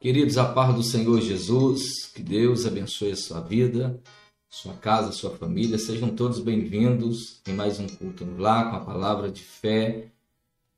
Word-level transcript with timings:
Queridos, 0.00 0.38
a 0.38 0.46
paz 0.46 0.74
do 0.74 0.82
Senhor 0.82 1.20
Jesus, 1.20 2.06
que 2.06 2.22
Deus 2.22 2.64
abençoe 2.64 3.12
a 3.12 3.16
sua 3.16 3.38
vida, 3.42 4.00
sua 4.48 4.72
casa, 4.72 5.12
sua 5.12 5.28
família. 5.36 5.76
Sejam 5.76 6.08
todos 6.08 6.40
bem-vindos 6.40 7.42
em 7.46 7.52
mais 7.52 7.78
um 7.78 7.86
culto 7.86 8.24
no 8.24 8.38
lar 8.38 8.70
com 8.70 8.76
a 8.76 8.80
palavra 8.80 9.30
de 9.30 9.42
fé 9.42 10.06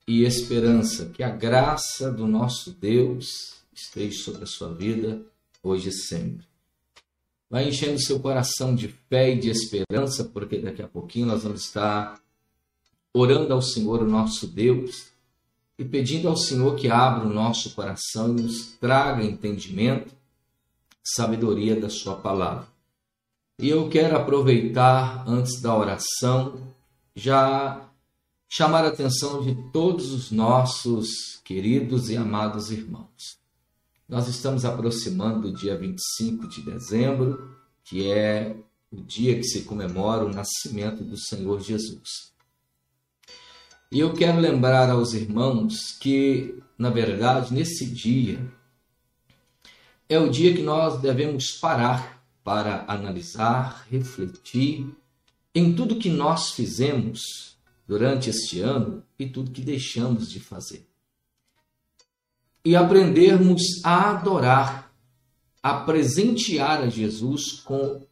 e 0.08 0.24
esperança. 0.24 1.06
Que 1.14 1.22
a 1.22 1.28
graça 1.28 2.10
do 2.10 2.26
nosso 2.26 2.72
Deus 2.72 3.62
esteja 3.72 4.24
sobre 4.24 4.42
a 4.42 4.46
sua 4.46 4.74
vida 4.74 5.22
hoje 5.62 5.90
e 5.90 5.92
sempre. 5.92 6.44
Vai 7.48 7.68
enchendo 7.68 8.02
seu 8.02 8.18
coração 8.18 8.74
de 8.74 8.88
fé 8.88 9.30
e 9.30 9.38
de 9.38 9.50
esperança, 9.50 10.24
porque 10.24 10.58
daqui 10.58 10.82
a 10.82 10.88
pouquinho 10.88 11.26
nós 11.26 11.44
vamos 11.44 11.64
estar 11.64 12.20
orando 13.14 13.54
ao 13.54 13.62
Senhor, 13.62 14.02
o 14.02 14.10
nosso 14.10 14.48
Deus, 14.48 15.11
e 15.82 15.84
pedindo 15.84 16.28
ao 16.28 16.36
Senhor 16.36 16.76
que 16.76 16.88
abra 16.88 17.26
o 17.26 17.32
nosso 17.32 17.74
coração 17.74 18.28
e 18.28 18.42
nos 18.42 18.68
traga 18.80 19.24
entendimento, 19.24 20.14
sabedoria 21.02 21.78
da 21.78 21.90
Sua 21.90 22.14
palavra. 22.14 22.68
E 23.58 23.68
eu 23.68 23.88
quero 23.88 24.16
aproveitar, 24.16 25.24
antes 25.26 25.60
da 25.60 25.76
oração, 25.76 26.72
já 27.16 27.88
chamar 28.48 28.84
a 28.84 28.88
atenção 28.88 29.42
de 29.42 29.56
todos 29.72 30.12
os 30.12 30.30
nossos 30.30 31.40
queridos 31.44 32.08
e 32.10 32.16
amados 32.16 32.70
irmãos. 32.70 33.40
Nós 34.08 34.28
estamos 34.28 34.64
aproximando 34.64 35.50
do 35.50 35.52
dia 35.52 35.76
25 35.76 36.46
de 36.46 36.62
dezembro, 36.62 37.56
que 37.82 38.08
é 38.08 38.56
o 38.88 39.02
dia 39.02 39.34
que 39.34 39.44
se 39.44 39.62
comemora 39.62 40.24
o 40.24 40.32
nascimento 40.32 41.02
do 41.02 41.18
Senhor 41.18 41.60
Jesus. 41.60 42.31
E 43.92 44.00
eu 44.00 44.14
quero 44.14 44.40
lembrar 44.40 44.88
aos 44.88 45.12
irmãos 45.12 45.92
que, 46.00 46.58
na 46.78 46.88
verdade, 46.88 47.52
nesse 47.52 47.84
dia 47.84 48.40
é 50.08 50.18
o 50.18 50.30
dia 50.30 50.54
que 50.54 50.62
nós 50.62 50.98
devemos 51.02 51.50
parar 51.50 52.24
para 52.42 52.86
analisar, 52.88 53.86
refletir 53.90 54.90
em 55.54 55.74
tudo 55.74 55.98
que 55.98 56.08
nós 56.08 56.52
fizemos 56.52 57.54
durante 57.86 58.30
este 58.30 58.60
ano 58.60 59.04
e 59.18 59.28
tudo 59.28 59.50
que 59.50 59.60
deixamos 59.60 60.30
de 60.30 60.40
fazer. 60.40 60.88
E 62.64 62.74
aprendermos 62.74 63.84
a 63.84 64.08
adorar, 64.08 64.90
a 65.62 65.74
presentear 65.80 66.80
a 66.80 66.88
Jesus 66.88 67.60
com 67.60 68.06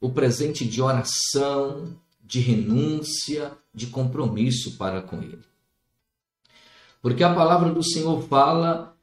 o 0.00 0.10
presente 0.10 0.66
de 0.66 0.82
oração, 0.82 1.96
de 2.32 2.40
renúncia, 2.40 3.52
de 3.74 3.88
compromisso 3.88 4.78
para 4.78 5.02
com 5.02 5.20
Ele. 5.20 5.44
Porque 7.02 7.22
a 7.22 7.34
palavra 7.34 7.70
do 7.70 7.84
Senhor 7.84 8.26
fala 8.26 8.96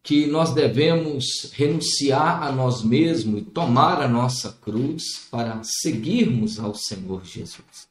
que 0.00 0.28
nós 0.28 0.54
devemos 0.54 1.50
renunciar 1.54 2.40
a 2.40 2.52
nós 2.52 2.84
mesmos 2.84 3.40
e 3.40 3.44
tomar 3.44 4.00
a 4.00 4.06
nossa 4.06 4.52
cruz 4.52 5.26
para 5.28 5.60
seguirmos 5.64 6.60
ao 6.60 6.72
Senhor 6.72 7.24
Jesus. 7.24 7.88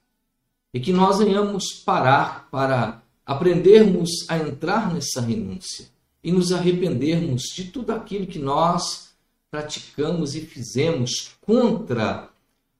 E 0.74 0.80
que 0.80 0.94
nós 0.94 1.18
venhamos 1.20 1.74
parar 1.74 2.48
para 2.50 3.04
aprendermos 3.26 4.10
a 4.30 4.38
entrar 4.38 4.94
nessa 4.94 5.20
renúncia 5.20 5.90
e 6.24 6.32
nos 6.32 6.54
arrependermos 6.54 7.44
de 7.54 7.66
tudo 7.66 7.92
aquilo 7.92 8.26
que 8.26 8.40
nós 8.40 9.10
praticamos 9.50 10.34
e 10.34 10.40
fizemos 10.40 11.32
contra 11.42 12.31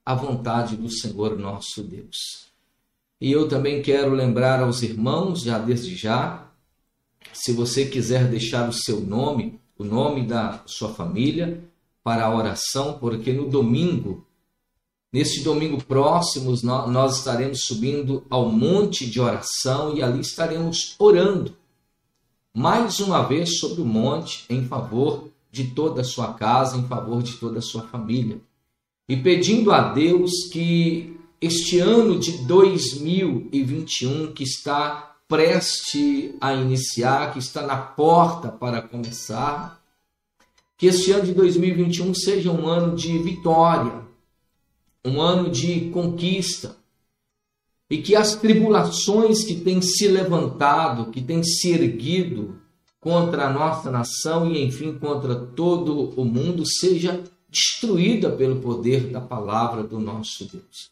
a 0.06 0.16
vontade 0.16 0.76
do 0.76 0.90
Senhor 0.90 1.38
nosso 1.38 1.84
Deus. 1.84 2.52
E 3.20 3.32
eu 3.32 3.48
também 3.48 3.82
quero 3.82 4.14
lembrar 4.14 4.62
aos 4.62 4.82
irmãos, 4.82 5.42
já 5.42 5.60
desde 5.60 5.96
já, 5.96 6.48
se 7.34 7.54
você 7.54 7.86
quiser 7.86 8.28
deixar 8.28 8.68
o 8.68 8.74
seu 8.74 9.00
nome, 9.00 9.60
o 9.78 9.84
nome 9.84 10.26
da 10.26 10.64
sua 10.66 10.94
família, 10.94 11.64
para 12.04 12.26
a 12.26 12.36
oração, 12.36 12.98
porque 13.00 13.32
no 13.32 13.48
domingo, 13.48 14.26
nesse 15.14 15.44
domingo 15.44 15.84
próximo, 15.84 16.56
nós 16.64 17.18
estaremos 17.18 17.62
subindo 17.62 18.26
ao 18.30 18.50
monte 18.50 19.08
de 19.08 19.22
oração 19.22 19.96
e 19.96 20.02
ali 20.02 20.22
estaremos 20.22 20.96
orando, 20.98 21.56
mais 22.54 23.00
uma 23.00 23.22
vez 23.22 23.60
sobre 23.60 23.82
o 23.82 23.86
monte, 23.86 24.46
em 24.50 24.66
favor 24.66 25.30
de 25.52 25.68
toda 25.68 26.02
a 26.02 26.06
sua 26.06 26.34
casa, 26.34 26.78
em 26.78 26.88
favor 26.88 27.22
de 27.22 27.34
toda 27.34 27.60
a 27.60 27.62
sua 27.62 27.84
família. 27.84 28.42
E 29.12 29.18
pedindo 29.18 29.74
a 29.74 29.92
Deus 29.92 30.32
que 30.50 31.20
este 31.42 31.80
ano 31.80 32.18
de 32.18 32.46
2021 32.46 34.32
que 34.32 34.44
está 34.44 35.18
preste 35.28 36.34
a 36.40 36.54
iniciar, 36.54 37.34
que 37.34 37.40
está 37.40 37.62
na 37.68 37.76
porta 37.76 38.48
para 38.48 38.82
começar, 38.82 39.84
que 40.78 40.88
este 40.88 41.12
ano 41.12 41.26
de 41.26 41.34
2021 41.34 42.14
seja 42.16 42.54
um 42.54 42.66
ano 42.66 42.96
de 42.96 43.18
vitória, 43.18 44.02
um 45.04 45.20
ano 45.20 45.50
de 45.50 45.90
conquista, 45.90 46.78
e 47.90 47.98
que 47.98 48.16
as 48.16 48.36
tribulações 48.36 49.44
que 49.44 49.56
têm 49.56 49.82
se 49.82 50.08
levantado, 50.08 51.12
que 51.12 51.20
têm 51.20 51.44
se 51.44 51.70
erguido 51.70 52.62
contra 53.02 53.48
a 53.48 53.52
nossa 53.52 53.92
nação 53.92 54.50
e 54.50 54.64
enfim 54.64 54.98
contra 54.98 55.36
todo 55.36 56.14
o 56.16 56.24
mundo 56.24 56.64
seja 56.66 57.22
destruída 57.52 58.32
pelo 58.32 58.62
poder 58.62 59.10
da 59.10 59.20
palavra 59.20 59.84
do 59.84 60.00
nosso 60.00 60.46
Deus. 60.46 60.90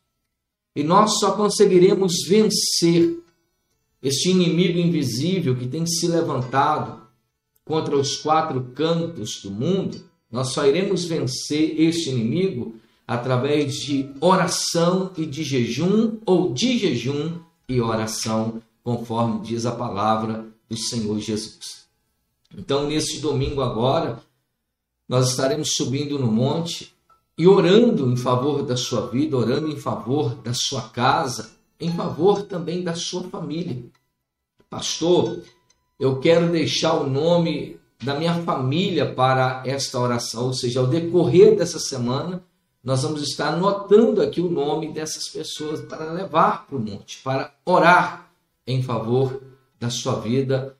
E 0.76 0.84
nós 0.84 1.18
só 1.20 1.32
conseguiremos 1.32 2.26
vencer 2.28 3.18
este 4.04 4.30
inimigo 4.30 4.78
invisível 4.78 5.56
que 5.56 5.68
tem 5.68 5.86
se 5.86 6.08
levantado 6.08 7.02
contra 7.66 7.96
os 7.96 8.18
quatro 8.18 8.62
cantos 8.76 9.42
do 9.42 9.52
mundo. 9.52 10.04
Nós 10.32 10.50
só 10.50 10.66
iremos 10.66 11.06
vencer 11.06 11.80
este 11.80 12.10
inimigo 12.10 12.76
através 13.08 13.76
de 13.76 14.10
oração 14.22 15.12
e 15.18 15.26
de 15.26 15.44
jejum, 15.44 16.18
ou 16.26 16.54
de 16.54 16.78
jejum 16.78 17.40
e 17.68 17.82
oração, 17.82 18.62
conforme 18.84 19.42
diz 19.42 19.66
a 19.66 19.72
palavra 19.72 20.46
do 20.70 20.78
Senhor 20.78 21.20
Jesus. 21.20 21.88
Então, 22.56 22.88
neste 22.88 23.20
domingo 23.20 23.62
agora, 23.62 24.22
nós 25.10 25.32
estaremos 25.32 25.74
subindo 25.76 26.20
no 26.20 26.32
monte 26.32 26.94
e 27.36 27.48
orando 27.48 28.12
em 28.12 28.16
favor 28.16 28.62
da 28.62 28.78
sua 28.78 29.08
vida, 29.08 29.36
orando 29.36 29.68
em 29.68 29.76
favor 29.76 30.36
da 30.36 30.54
sua 30.54 30.84
casa, 30.90 31.50
em 31.80 31.92
favor 31.92 32.44
também 32.44 32.84
da 32.84 32.94
sua 32.94 33.24
família. 33.24 33.86
Pastor, 34.70 35.42
eu 36.00 36.20
quero 36.20 36.52
deixar 36.52 36.94
o 36.94 37.10
nome 37.10 37.80
da 38.04 38.14
minha 38.14 38.36
família 38.44 39.12
para 39.12 39.64
esta 39.66 40.00
oração, 40.00 40.46
ou 40.46 40.54
seja, 40.54 40.80
ao 40.80 40.88
decorrer 40.88 41.58
dessa 41.58 41.80
semana, 41.80 42.44
nós 42.84 43.02
vamos 43.02 43.24
estar 43.24 43.54
anotando 43.54 44.22
aqui 44.22 44.40
o 44.40 44.50
nome 44.50 44.94
dessas 44.94 45.28
pessoas 45.28 45.82
para 45.82 46.12
levar 46.12 46.68
para 46.68 46.78
o 46.78 46.80
monte, 46.80 47.20
para 47.24 47.54
orar 47.66 48.32
em 48.66 48.84
favor 48.84 49.42
da 49.80 49.90
sua 49.90 50.20
vida, 50.20 50.78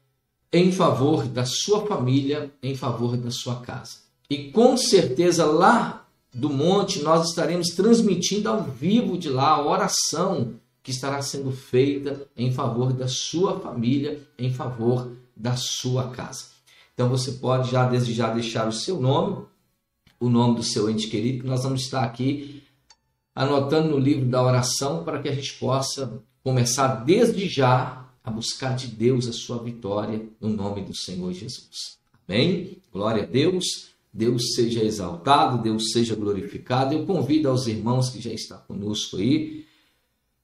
em 0.54 0.72
favor 0.72 1.26
da 1.26 1.46
sua 1.46 1.88
família, 1.88 2.52
em 2.62 2.76
favor 2.76 3.18
da 3.18 3.32
sua 3.32 3.56
casa. 3.62 4.09
E 4.30 4.52
com 4.52 4.78
certeza 4.78 5.46
lá 5.46 6.08
do 6.34 6.50
monte, 6.50 7.02
nós 7.02 7.30
estaremos 7.30 7.70
transmitindo 7.70 8.48
ao 8.48 8.64
vivo 8.64 9.18
de 9.18 9.30
lá 9.30 9.50
a 9.50 9.68
oração 9.68 10.56
que 10.84 10.92
estará 10.92 11.22
sendo 11.22 11.52
feita 11.52 12.28
em 12.38 12.52
favor 12.52 12.94
da 12.94 13.08
sua 13.08 13.60
família, 13.60 14.22
em 14.38 14.54
favor 14.54 15.12
da 15.36 15.56
sua 15.56 16.10
casa. 16.10 16.46
Então 16.94 17.10
você 17.10 17.34
pode 17.34 17.72
já 17.72 17.88
desde 17.88 18.14
já 18.14 18.32
deixar 18.32 18.68
o 18.68 18.74
seu 18.74 19.00
nome, 19.00 19.46
o 20.20 20.30
nome 20.30 20.58
do 20.58 20.64
seu 20.64 20.90
ente 20.90 21.08
querido, 21.08 21.44
que 21.44 21.50
nós 21.50 21.64
vamos 21.64 21.82
estar 21.82 22.04
aqui 22.04 22.64
anotando 23.34 23.90
no 23.90 23.98
livro 23.98 24.26
da 24.26 24.44
oração 24.44 25.04
para 25.04 25.22
que 25.22 25.30
a 25.30 25.34
gente 25.34 25.54
possa 25.54 26.22
começar 26.44 26.88
desde 27.06 27.48
já 27.48 28.06
a 28.24 28.30
buscar 28.30 28.76
de 28.76 28.88
Deus 28.88 29.28
a 29.28 29.34
sua 29.34 29.64
vitória 29.64 30.28
no 30.40 30.50
nome 30.50 30.82
do 30.82 30.96
Senhor 30.96 31.32
Jesus. 31.32 31.98
Amém? 32.28 32.78
Glória 32.92 33.24
a 33.24 33.26
Deus. 33.26 33.89
Deus 34.12 34.54
seja 34.56 34.84
exaltado, 34.84 35.62
Deus 35.62 35.92
seja 35.92 36.16
glorificado. 36.16 36.94
Eu 36.94 37.06
convido 37.06 37.50
aos 37.50 37.68
irmãos 37.68 38.10
que 38.10 38.20
já 38.20 38.32
estão 38.32 38.60
conosco 38.68 39.18
aí, 39.18 39.66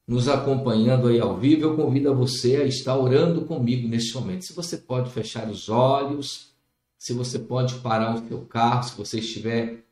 nos 0.06 0.28
acompanhando 0.28 1.08
aí 1.08 1.18
ao 1.18 1.36
vivo, 1.36 1.62
eu 1.62 1.76
convido 1.76 2.10
a 2.10 2.14
você 2.14 2.56
a 2.56 2.64
estar 2.64 2.96
orando 2.96 3.44
comigo 3.44 3.88
nesse 3.88 4.14
momento. 4.14 4.44
Se 4.44 4.54
você 4.54 4.76
pode 4.76 5.10
fechar 5.10 5.48
os 5.50 5.68
olhos, 5.68 6.52
se 6.96 7.12
você 7.12 7.38
pode 7.38 7.74
parar 7.76 8.14
o 8.14 8.28
seu 8.28 8.42
carro, 8.42 8.84
se 8.84 8.96
você 8.96 9.18
estiver 9.18 9.84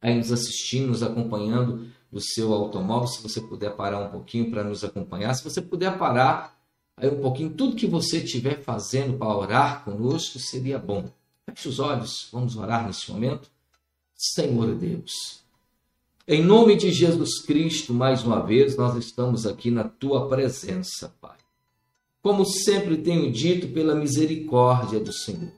aí 0.00 0.16
nos 0.16 0.32
assistindo, 0.32 0.88
nos 0.88 1.02
acompanhando 1.02 1.86
do 2.10 2.20
seu 2.20 2.52
automóvel, 2.52 3.08
se 3.08 3.22
você 3.22 3.40
puder 3.40 3.76
parar 3.76 4.00
um 4.00 4.10
pouquinho 4.10 4.50
para 4.50 4.64
nos 4.64 4.82
acompanhar, 4.82 5.34
se 5.34 5.44
você 5.44 5.60
puder 5.60 5.98
parar 5.98 6.58
aí 6.96 7.08
um 7.08 7.20
pouquinho, 7.20 7.50
tudo 7.50 7.76
que 7.76 7.86
você 7.86 8.18
estiver 8.18 8.62
fazendo 8.62 9.18
para 9.18 9.36
orar 9.36 9.84
conosco 9.84 10.38
seria 10.38 10.78
bom. 10.78 11.10
Feche 11.46 11.68
os 11.68 11.78
olhos, 11.78 12.28
vamos 12.32 12.56
orar 12.56 12.86
nesse 12.86 13.10
momento. 13.10 13.50
Senhor 14.14 14.74
Deus, 14.76 15.42
em 16.28 16.42
nome 16.42 16.76
de 16.76 16.92
Jesus 16.92 17.40
Cristo, 17.42 17.92
mais 17.92 18.22
uma 18.22 18.40
vez, 18.40 18.76
nós 18.76 18.96
estamos 18.96 19.44
aqui 19.44 19.70
na 19.70 19.82
tua 19.82 20.28
presença, 20.28 21.12
Pai. 21.20 21.36
Como 22.22 22.44
sempre 22.44 22.96
tenho 22.98 23.32
dito, 23.32 23.66
pela 23.68 23.96
misericórdia 23.96 25.00
do 25.00 25.12
Senhor, 25.12 25.52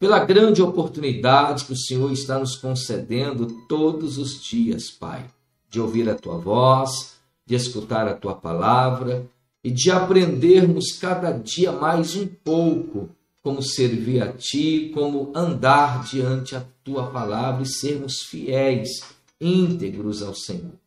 pela 0.00 0.24
grande 0.24 0.60
oportunidade 0.60 1.64
que 1.64 1.72
o 1.72 1.78
Senhor 1.78 2.10
está 2.10 2.40
nos 2.40 2.56
concedendo 2.56 3.46
todos 3.68 4.18
os 4.18 4.42
dias, 4.42 4.90
Pai, 4.90 5.24
de 5.70 5.80
ouvir 5.80 6.10
a 6.10 6.16
tua 6.16 6.38
voz, 6.38 7.12
de 7.46 7.54
escutar 7.54 8.08
a 8.08 8.14
tua 8.14 8.34
palavra 8.34 9.30
e 9.62 9.70
de 9.70 9.92
aprendermos 9.92 10.98
cada 11.00 11.30
dia 11.30 11.70
mais 11.70 12.16
um 12.16 12.26
pouco 12.26 13.08
como 13.42 13.62
servir 13.62 14.22
a 14.22 14.32
ti, 14.32 14.90
como 14.94 15.32
andar 15.34 16.04
diante 16.04 16.54
a 16.54 16.64
tua 16.84 17.10
palavra 17.10 17.62
e 17.62 17.66
sermos 17.66 18.22
fiéis, 18.22 18.88
íntegros 19.40 20.22
ao 20.22 20.34
Senhor. 20.34 20.78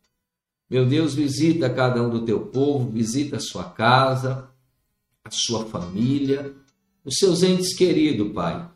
Meu 0.68 0.86
Deus, 0.86 1.14
visita 1.14 1.70
cada 1.70 2.02
um 2.02 2.10
do 2.10 2.24
teu 2.24 2.40
povo, 2.40 2.90
visita 2.90 3.36
a 3.36 3.40
sua 3.40 3.64
casa, 3.64 4.48
a 5.22 5.30
sua 5.30 5.66
família, 5.66 6.52
os 7.04 7.16
seus 7.16 7.42
entes 7.42 7.76
queridos, 7.76 8.32
Pai 8.32 8.68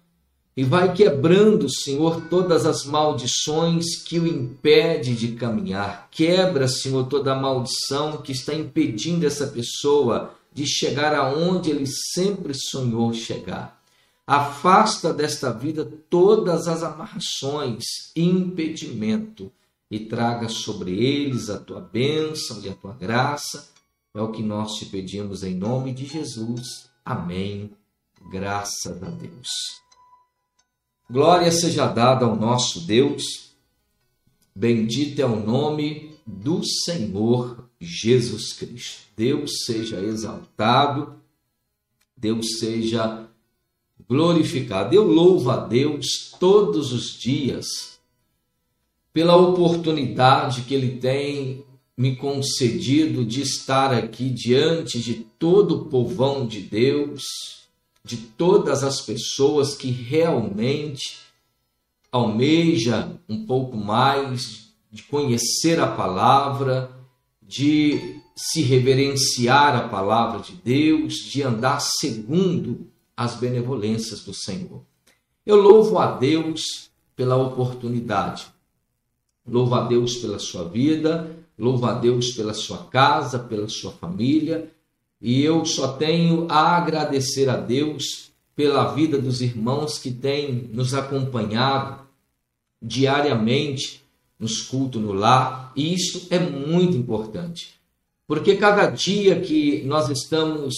e 0.60 0.64
vai 0.64 0.92
quebrando, 0.92 1.70
Senhor, 1.70 2.24
todas 2.28 2.66
as 2.66 2.84
maldições 2.84 3.96
que 3.96 4.18
o 4.18 4.26
impede 4.26 5.14
de 5.14 5.28
caminhar. 5.32 6.08
Quebra, 6.10 6.68
Senhor, 6.68 7.06
toda 7.06 7.32
a 7.32 7.40
maldição 7.40 8.18
que 8.18 8.32
está 8.32 8.52
impedindo 8.52 9.26
essa 9.26 9.46
pessoa 9.46 10.34
de 10.52 10.66
chegar 10.66 11.14
aonde 11.14 11.70
ele 11.70 11.86
sempre 11.86 12.52
sonhou 12.54 13.12
chegar. 13.12 13.80
Afasta 14.26 15.12
desta 15.12 15.52
vida 15.52 15.84
todas 16.08 16.68
as 16.68 16.82
amarrações, 16.82 17.84
impedimento 18.14 19.50
e 19.90 19.98
traga 19.98 20.48
sobre 20.48 20.92
eles 21.04 21.50
a 21.50 21.58
tua 21.58 21.80
bênção 21.80 22.60
e 22.62 22.68
a 22.68 22.74
tua 22.74 22.92
graça. 22.92 23.70
É 24.14 24.20
o 24.20 24.30
que 24.30 24.42
nós 24.42 24.74
te 24.74 24.86
pedimos 24.86 25.42
em 25.42 25.54
nome 25.54 25.92
de 25.92 26.06
Jesus. 26.06 26.90
Amém. 27.04 27.70
Graças 28.30 29.02
a 29.02 29.10
Deus. 29.10 29.48
Glória 31.10 31.50
seja 31.50 31.88
dada 31.88 32.24
ao 32.24 32.36
nosso 32.36 32.86
Deus, 32.86 33.50
bendito 34.54 35.20
é 35.20 35.26
o 35.26 35.34
nome 35.34 36.16
do 36.30 36.64
Senhor 36.64 37.68
Jesus 37.80 38.52
Cristo. 38.52 39.02
Deus 39.16 39.64
seja 39.64 40.00
exaltado, 40.00 41.14
Deus 42.16 42.58
seja 42.58 43.26
glorificado. 44.08 44.94
Eu 44.94 45.04
louvo 45.04 45.50
a 45.50 45.56
Deus 45.56 46.34
todos 46.38 46.92
os 46.92 47.18
dias 47.18 47.98
pela 49.12 49.36
oportunidade 49.36 50.62
que 50.62 50.74
Ele 50.74 50.98
tem 50.98 51.64
me 51.96 52.16
concedido 52.16 53.24
de 53.24 53.42
estar 53.42 53.92
aqui 53.92 54.30
diante 54.30 55.00
de 55.00 55.14
todo 55.38 55.76
o 55.76 55.84
povão 55.86 56.46
de 56.46 56.60
Deus 56.60 57.60
de 58.04 58.16
todas 58.16 58.82
as 58.82 59.00
pessoas 59.00 59.74
que 59.74 59.90
realmente 59.90 61.18
almeja 62.10 63.12
um 63.28 63.44
pouco 63.46 63.76
mais 63.76 64.69
de 64.90 65.02
conhecer 65.04 65.78
a 65.78 65.86
palavra, 65.86 66.90
de 67.42 68.20
se 68.36 68.62
reverenciar 68.62 69.76
a 69.76 69.88
palavra 69.88 70.40
de 70.40 70.52
Deus, 70.52 71.14
de 71.14 71.42
andar 71.42 71.80
segundo 71.80 72.88
as 73.16 73.34
benevolências 73.34 74.24
do 74.24 74.32
Senhor. 74.34 74.82
Eu 75.44 75.56
louvo 75.56 75.98
a 75.98 76.12
Deus 76.12 76.90
pela 77.14 77.36
oportunidade. 77.36 78.46
Louvo 79.46 79.74
a 79.74 79.86
Deus 79.86 80.16
pela 80.16 80.38
sua 80.38 80.64
vida, 80.64 81.36
louvo 81.58 81.86
a 81.86 81.94
Deus 81.94 82.32
pela 82.32 82.54
sua 82.54 82.84
casa, 82.84 83.38
pela 83.38 83.68
sua 83.68 83.92
família 83.92 84.70
e 85.20 85.42
eu 85.42 85.64
só 85.66 85.92
tenho 85.92 86.46
a 86.50 86.76
agradecer 86.76 87.48
a 87.50 87.56
Deus 87.56 88.30
pela 88.56 88.94
vida 88.94 89.20
dos 89.20 89.42
irmãos 89.42 89.98
que 89.98 90.10
têm 90.10 90.70
nos 90.72 90.94
acompanhado 90.94 92.06
diariamente 92.80 93.99
nos 94.40 94.62
cultos 94.62 95.00
no 95.00 95.12
lar. 95.12 95.70
E 95.76 95.94
isso 95.94 96.26
é 96.30 96.38
muito 96.40 96.96
importante, 96.96 97.74
porque 98.26 98.56
cada 98.56 98.86
dia 98.86 99.38
que 99.40 99.82
nós 99.84 100.08
estamos 100.08 100.74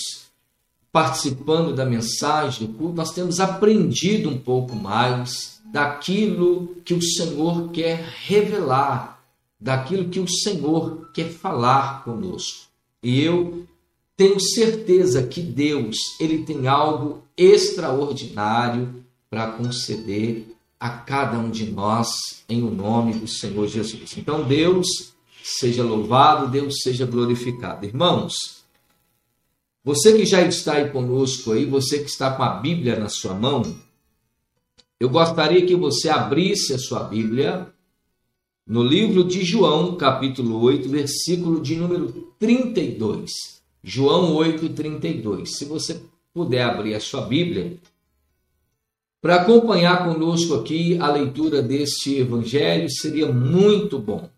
participando 0.91 1.75
da 1.75 1.87
mensagem 1.87 2.67
do 2.67 2.75
culto, 2.75 2.97
nós 2.97 3.14
temos 3.14 3.41
aprendido 3.41 4.29
um 4.29 4.37
pouco 4.37 4.76
mais 4.76 5.62
daquilo 5.73 6.76
que 6.85 6.93
o 6.93 7.00
Senhor 7.00 7.70
quer 7.70 8.05
revelar, 8.26 9.25
daquilo 9.59 10.11
que 10.11 10.20
o 10.20 10.29
Senhor 10.29 11.11
quer 11.14 11.31
falar 11.31 12.05
conosco. 12.05 12.67
E 13.03 13.23
eu 13.23 13.67
tenho 14.14 14.38
certeza 14.38 15.23
que 15.23 15.41
Deus 15.41 15.97
ele 16.20 16.44
tem 16.44 16.69
algo 16.69 17.23
extraordinário 17.37 19.03
para 19.31 19.50
conceder 19.53 20.51
a 20.82 20.88
cada 20.88 21.38
um 21.38 21.49
de 21.49 21.70
nós 21.70 22.43
em 22.49 22.61
o 22.64 22.69
nome 22.69 23.12
do 23.12 23.29
Senhor 23.29 23.69
Jesus. 23.69 24.17
Então 24.17 24.43
Deus 24.43 25.14
seja 25.40 25.84
louvado, 25.84 26.50
Deus 26.50 26.82
seja 26.82 27.06
glorificado. 27.06 27.87
Irmãos, 27.87 28.64
você 29.84 30.12
que 30.12 30.26
já 30.26 30.43
está 30.43 30.73
aí 30.73 30.90
conosco 30.90 31.52
aí, 31.52 31.64
você 31.67 32.00
que 32.00 32.11
está 32.11 32.32
com 32.32 32.43
a 32.43 32.55
Bíblia 32.55 32.99
na 32.99 33.08
sua 33.08 33.32
mão, 33.32 33.62
eu 34.99 35.08
gostaria 35.08 35.64
que 35.64 35.76
você 35.76 36.08
abrisse 36.08 36.75
a 36.75 36.79
sua 36.79 37.05
Bíblia 37.05 37.73
no 38.67 38.82
livro 38.82 39.23
de 39.23 39.44
João, 39.44 39.94
capítulo 39.94 40.61
8, 40.62 40.88
versículo 40.88 41.61
de 41.61 41.76
número 41.76 42.35
32. 42.40 43.31
João 43.85 44.35
8,32. 44.35 45.46
Se 45.46 45.64
você 45.64 46.02
puder 46.35 46.64
abrir 46.64 46.96
a 46.96 47.00
sua 47.00 47.20
Bíblia, 47.20 47.78
para 49.22 49.36
acompanhar 49.36 50.04
conosco 50.04 50.52
aqui 50.54 50.98
a 50.98 51.06
leitura 51.06 51.62
deste 51.62 52.19
evangelho, 52.19 52.90
seria 52.90 53.32
muito 53.32 53.96
bom. 53.96 54.28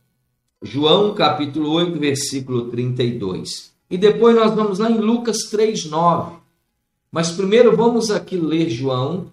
João 0.62 1.14
capítulo 1.14 1.70
8, 1.70 1.98
versículo 1.98 2.66
32. 2.66 3.72
E 3.88 3.96
depois 3.96 4.36
nós 4.36 4.54
vamos 4.54 4.78
lá 4.78 4.90
em 4.90 4.98
Lucas 4.98 5.44
3, 5.50 5.86
9. 5.86 6.36
Mas 7.10 7.30
primeiro 7.30 7.74
vamos 7.74 8.10
aqui 8.10 8.36
ler 8.36 8.68
João, 8.68 9.32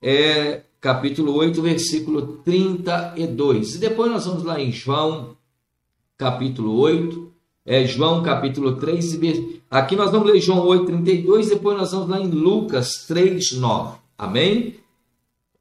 é, 0.00 0.60
capítulo 0.80 1.34
8, 1.34 1.60
versículo 1.60 2.38
32. 2.44 3.74
E 3.74 3.78
depois 3.78 4.08
nós 4.08 4.24
vamos 4.24 4.44
lá 4.44 4.60
em 4.60 4.70
João, 4.70 5.36
capítulo 6.16 6.78
8, 6.78 7.32
é 7.66 7.84
João 7.86 8.22
capítulo 8.22 8.76
3, 8.76 9.18
aqui 9.68 9.96
nós 9.96 10.12
vamos 10.12 10.30
ler 10.30 10.40
João 10.40 10.64
8, 10.64 10.86
32, 10.86 11.48
depois 11.48 11.76
nós 11.76 11.90
vamos 11.90 12.08
lá 12.08 12.20
em 12.20 12.28
Lucas 12.28 13.04
3, 13.08 13.52
9. 13.54 13.96
Amém? 14.16 14.81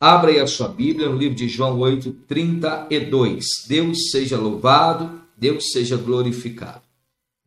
Abra 0.02 0.32
aí 0.32 0.40
a 0.40 0.48
sua 0.48 0.68
Bíblia 0.68 1.08
no 1.08 1.16
livro 1.16 1.36
de 1.36 1.48
João 1.48 1.78
8, 1.78 2.12
32. 2.28 3.46
Deus 3.68 4.10
seja 4.10 4.36
louvado, 4.36 5.22
Deus 5.38 5.72
seja 5.72 5.96
glorificado. 5.96 6.82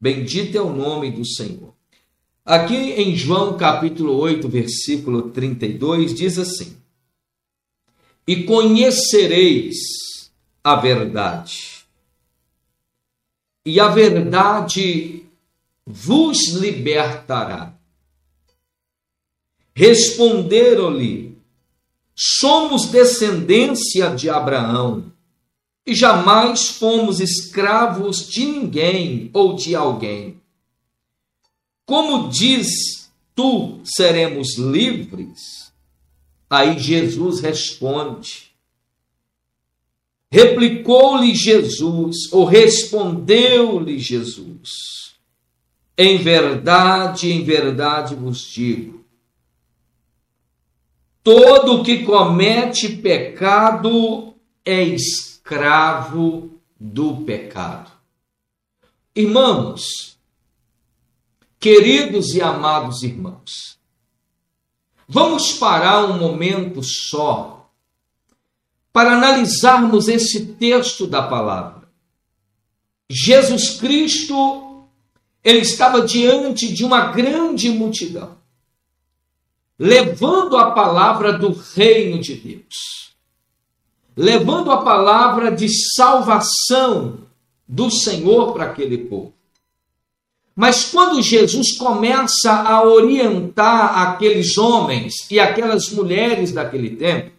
Bendito 0.00 0.56
é 0.56 0.62
o 0.62 0.72
nome 0.72 1.10
do 1.10 1.26
Senhor. 1.26 1.74
Aqui 2.44 2.76
em 2.76 3.16
João 3.16 3.56
capítulo 3.56 4.16
8, 4.16 4.48
versículo 4.48 5.30
32, 5.30 6.14
diz 6.14 6.38
assim: 6.38 6.76
E 8.24 8.44
conhecereis 8.44 10.30
a 10.62 10.76
verdade 10.76 11.74
e 13.66 13.80
a 13.80 13.88
verdade 13.88 15.24
vos 15.84 16.50
libertará. 16.50 17.74
Responderam-lhe: 19.74 21.33
Somos 22.16 22.86
descendência 22.86 24.14
de 24.14 24.30
Abraão 24.30 25.12
e 25.86 25.94
jamais 25.94 26.68
fomos 26.68 27.20
escravos 27.20 28.28
de 28.28 28.44
ninguém 28.44 29.30
ou 29.32 29.54
de 29.54 29.74
alguém. 29.74 30.40
Como 31.84 32.28
diz 32.28 33.10
tu, 33.34 33.80
seremos 33.84 34.56
livres? 34.56 35.72
Aí 36.48 36.78
Jesus 36.78 37.40
responde: 37.40 38.54
Replicou-lhe 40.30 41.34
Jesus, 41.34 42.32
ou 42.32 42.44
respondeu-lhe 42.44 43.98
Jesus: 43.98 45.14
Em 45.98 46.18
verdade, 46.18 47.30
em 47.30 47.44
verdade 47.44 48.14
vos 48.14 48.40
digo, 48.40 49.03
todo 51.24 51.82
que 51.82 52.04
comete 52.04 52.96
pecado 52.98 54.34
é 54.62 54.82
escravo 54.82 56.60
do 56.78 57.24
pecado. 57.24 57.90
Irmãos, 59.16 60.18
queridos 61.58 62.34
e 62.34 62.42
amados 62.42 63.02
irmãos, 63.02 63.78
vamos 65.08 65.54
parar 65.54 66.04
um 66.04 66.18
momento 66.18 66.82
só 66.82 67.70
para 68.92 69.12
analisarmos 69.12 70.08
esse 70.08 70.54
texto 70.54 71.06
da 71.06 71.22
palavra. 71.22 71.88
Jesus 73.10 73.80
Cristo, 73.80 74.86
ele 75.42 75.60
estava 75.60 76.02
diante 76.02 76.72
de 76.72 76.84
uma 76.84 77.12
grande 77.12 77.70
multidão. 77.70 78.43
Levando 79.78 80.56
a 80.56 80.70
palavra 80.70 81.32
do 81.32 81.52
reino 81.52 82.20
de 82.20 82.34
Deus, 82.34 83.14
levando 84.16 84.70
a 84.70 84.82
palavra 84.82 85.50
de 85.50 85.68
salvação 85.94 87.18
do 87.66 87.90
Senhor 87.90 88.52
para 88.52 88.64
aquele 88.64 88.98
povo. 88.98 89.34
Mas 90.54 90.84
quando 90.90 91.20
Jesus 91.20 91.76
começa 91.76 92.52
a 92.52 92.84
orientar 92.84 93.98
aqueles 93.98 94.56
homens 94.56 95.14
e 95.28 95.40
aquelas 95.40 95.90
mulheres 95.90 96.52
daquele 96.52 96.94
tempo, 96.94 97.34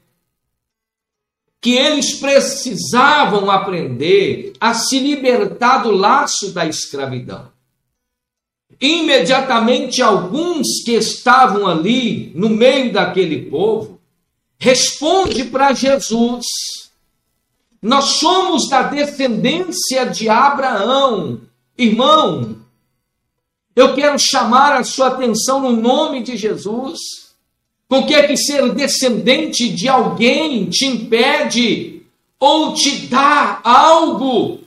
que 1.62 1.72
eles 1.72 2.20
precisavam 2.20 3.50
aprender 3.50 4.54
a 4.60 4.74
se 4.74 5.00
libertar 5.00 5.80
do 5.80 5.92
laço 5.92 6.52
da 6.52 6.66
escravidão. 6.66 7.55
Imediatamente, 8.80 10.02
alguns 10.02 10.84
que 10.84 10.94
estavam 10.94 11.68
ali 11.68 12.32
no 12.36 12.50
meio 12.50 12.92
daquele 12.92 13.50
povo 13.50 14.00
responde 14.60 15.46
para 15.46 15.74
Jesus: 15.74 16.46
Nós 17.82 18.06
somos 18.20 18.70
da 18.70 18.84
descendência 18.84 20.06
de 20.06 20.28
Abraão, 20.28 21.42
irmão. 21.78 22.58
Eu 23.76 23.94
quero 23.94 24.18
chamar 24.18 24.78
a 24.78 24.84
sua 24.84 25.08
atenção 25.08 25.60
no 25.60 25.72
nome 25.72 26.24
de 26.24 26.38
Jesus. 26.38 27.00
Com 27.88 28.06
que 28.08 28.16
é 28.16 28.26
que 28.26 28.36
ser 28.36 28.74
descendente 28.74 29.70
de 29.70 29.88
alguém 29.88 30.66
te 30.70 30.86
impede 30.86 32.02
ou 32.40 32.74
te 32.74 33.08
dá 33.08 33.62
algo 33.64 34.65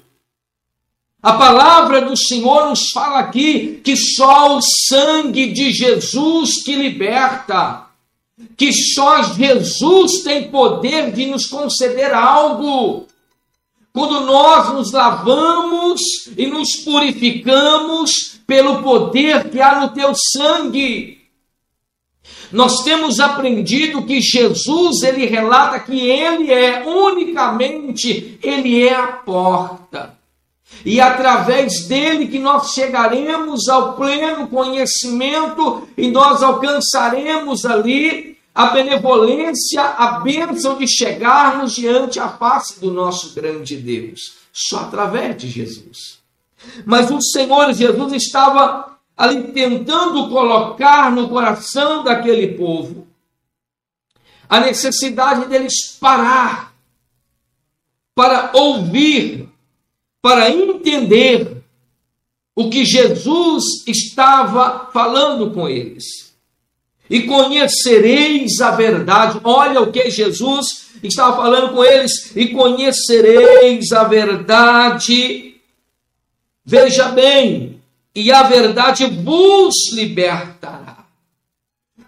a 1.21 1.33
palavra 1.33 2.03
do 2.03 2.17
Senhor 2.17 2.69
nos 2.69 2.91
fala 2.91 3.19
aqui 3.19 3.81
que 3.83 3.97
só 3.97 4.57
o 4.57 4.61
sangue 4.63 5.53
de 5.53 5.73
Jesus 5.73 6.63
que 6.63 6.77
liberta, 6.77 7.87
que 8.57 8.73
só 8.73 9.23
Jesus 9.35 10.23
tem 10.23 10.49
poder 10.49 11.11
de 11.11 11.27
nos 11.27 11.47
conceder 11.47 12.15
algo. 12.15 13.09
Quando 13.93 14.21
nós 14.21 14.73
nos 14.73 14.93
lavamos 14.93 16.01
e 16.37 16.47
nos 16.47 16.77
purificamos 16.85 18.39
pelo 18.47 18.81
poder 18.81 19.51
que 19.51 19.61
há 19.61 19.81
no 19.81 19.89
teu 19.89 20.13
sangue. 20.15 21.19
Nós 22.53 22.85
temos 22.85 23.19
aprendido 23.19 24.07
que 24.07 24.21
Jesus, 24.21 25.03
ele 25.03 25.27
relata 25.27 25.81
que 25.81 25.99
ele 25.99 26.53
é 26.53 26.87
unicamente, 26.87 28.39
ele 28.41 28.87
é 28.87 28.95
a 28.95 29.09
porta 29.09 30.18
e 30.85 31.01
através 31.01 31.87
dele 31.87 32.29
que 32.29 32.39
nós 32.39 32.73
chegaremos 32.73 33.69
ao 33.69 33.95
pleno 33.95 34.49
conhecimento 34.49 35.89
e 35.97 36.11
nós 36.11 36.43
alcançaremos 36.43 37.65
ali 37.65 38.39
a 38.55 38.67
benevolência, 38.67 39.83
a 39.83 40.21
bênção 40.21 40.77
de 40.77 40.87
chegarmos 40.87 41.75
diante 41.75 42.19
a 42.19 42.29
face 42.29 42.81
do 42.81 42.91
nosso 42.91 43.35
grande 43.35 43.77
Deus, 43.77 44.37
só 44.53 44.81
através 44.81 45.37
de 45.37 45.49
Jesus. 45.49 46.19
Mas 46.85 47.11
o 47.11 47.21
Senhor 47.21 47.73
Jesus 47.73 48.13
estava 48.13 48.99
ali 49.17 49.53
tentando 49.53 50.29
colocar 50.29 51.11
no 51.11 51.29
coração 51.29 52.03
daquele 52.05 52.57
povo 52.57 53.07
a 54.49 54.61
necessidade 54.61 55.47
deles 55.47 55.97
parar 56.01 56.73
para 58.15 58.51
ouvir 58.55 59.48
para 60.21 60.51
entender 60.51 61.63
o 62.55 62.69
que 62.69 62.85
Jesus 62.85 63.65
estava 63.87 64.91
falando 64.93 65.53
com 65.53 65.69
eles. 65.69 66.35
E 67.09 67.23
conhecereis 67.23 68.61
a 68.61 68.73
verdade. 68.73 69.41
Olha 69.45 69.81
o 69.81 69.93
que 69.93 70.11
Jesus 70.11 70.91
estava 71.03 71.37
falando 71.37 71.73
com 71.73 71.85
eles. 71.85 72.35
E 72.37 72.49
conhecereis 72.49 73.93
a 73.93 74.05
verdade. 74.05 75.57
Veja 76.65 77.09
bem, 77.11 77.81
e 78.15 78.33
a 78.33 78.43
verdade 78.43 79.07
vos 79.07 79.93
libertará. 79.93 81.05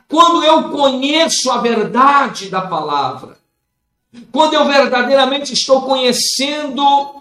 Quando 0.09 0.43
eu 0.43 0.71
conheço 0.71 1.50
a 1.50 1.59
verdade 1.59 2.50
da 2.50 2.62
palavra, 2.62 3.38
quando 4.33 4.55
eu 4.55 4.67
verdadeiramente 4.67 5.52
estou 5.52 5.83
conhecendo 5.83 7.20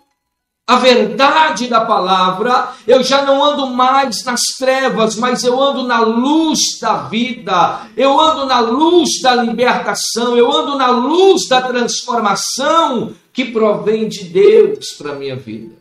a 0.69 0.75
verdade 0.75 1.67
da 1.67 1.81
palavra, 1.81 2.73
eu 2.85 3.03
já 3.03 3.23
não 3.23 3.43
ando 3.43 3.65
mais 3.65 4.23
nas 4.23 4.41
trevas, 4.55 5.15
mas 5.15 5.43
eu 5.43 5.59
ando 5.59 5.81
na 5.81 6.01
luz 6.01 6.59
da 6.79 7.07
vida, 7.07 7.87
eu 7.97 8.21
ando 8.21 8.45
na 8.45 8.59
luz 8.59 9.19
da 9.19 9.33
libertação, 9.33 10.37
eu 10.37 10.55
ando 10.55 10.77
na 10.77 10.91
luz 10.91 11.47
da 11.49 11.59
transformação 11.59 13.15
que 13.33 13.45
provém 13.45 14.07
de 14.07 14.25
Deus 14.25 14.89
para 14.95 15.13
a 15.13 15.15
minha 15.15 15.35
vida. 15.35 15.75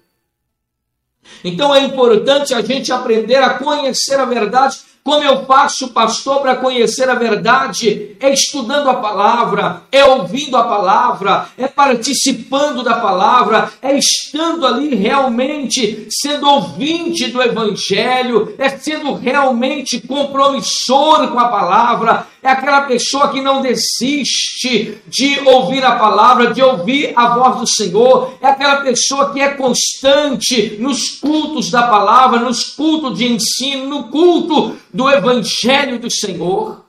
Então 1.44 1.74
é 1.74 1.84
importante 1.84 2.54
a 2.54 2.62
gente 2.62 2.90
aprender 2.90 3.36
a 3.36 3.58
conhecer 3.58 4.18
a 4.18 4.24
verdade 4.24 4.78
como 5.08 5.24
eu 5.24 5.46
faço, 5.46 5.88
pastor, 5.88 6.42
para 6.42 6.56
conhecer 6.56 7.08
a 7.08 7.14
verdade? 7.14 8.14
É 8.20 8.30
estudando 8.30 8.90
a 8.90 8.96
palavra, 8.96 9.84
é 9.90 10.04
ouvindo 10.04 10.54
a 10.54 10.64
palavra, 10.64 11.48
é 11.56 11.66
participando 11.66 12.82
da 12.82 13.00
palavra, 13.00 13.72
é 13.80 13.96
estando 13.96 14.66
ali 14.66 14.94
realmente 14.94 16.08
sendo 16.10 16.46
ouvinte 16.46 17.28
do 17.28 17.40
evangelho, 17.40 18.54
é 18.58 18.68
sendo 18.68 19.14
realmente 19.14 19.98
compromissor 20.06 21.28
com 21.28 21.38
a 21.38 21.48
palavra, 21.48 22.26
é 22.42 22.48
aquela 22.48 22.82
pessoa 22.82 23.30
que 23.32 23.40
não 23.40 23.60
desiste 23.60 24.98
de 25.06 25.40
ouvir 25.40 25.84
a 25.84 25.96
palavra, 25.96 26.52
de 26.52 26.62
ouvir 26.62 27.12
a 27.16 27.34
voz 27.34 27.60
do 27.60 27.66
Senhor, 27.66 28.34
é 28.40 28.46
aquela 28.46 28.80
pessoa 28.82 29.32
que 29.32 29.40
é 29.40 29.54
constante 29.54 30.76
nos 30.78 31.18
cultos 31.18 31.70
da 31.70 31.88
palavra, 31.88 32.40
nos 32.40 32.64
cultos 32.74 33.18
de 33.18 33.26
ensino, 33.26 33.88
no 33.88 34.08
culto 34.08 34.76
do 34.94 35.10
Evangelho 35.10 35.98
do 35.98 36.10
Senhor. 36.10 36.84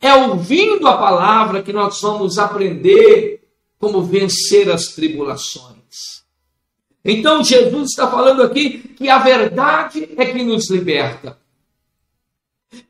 É 0.00 0.14
ouvindo 0.14 0.86
a 0.86 0.98
palavra 0.98 1.62
que 1.62 1.72
nós 1.72 2.00
vamos 2.00 2.36
aprender 2.36 3.40
como 3.78 4.02
vencer 4.02 4.70
as 4.70 4.88
tribulações. 4.88 6.22
Então 7.04 7.42
Jesus 7.42 7.90
está 7.90 8.08
falando 8.08 8.42
aqui 8.42 8.78
que 8.96 9.08
a 9.08 9.18
verdade 9.18 10.08
é 10.16 10.26
que 10.26 10.44
nos 10.44 10.70
liberta 10.70 11.41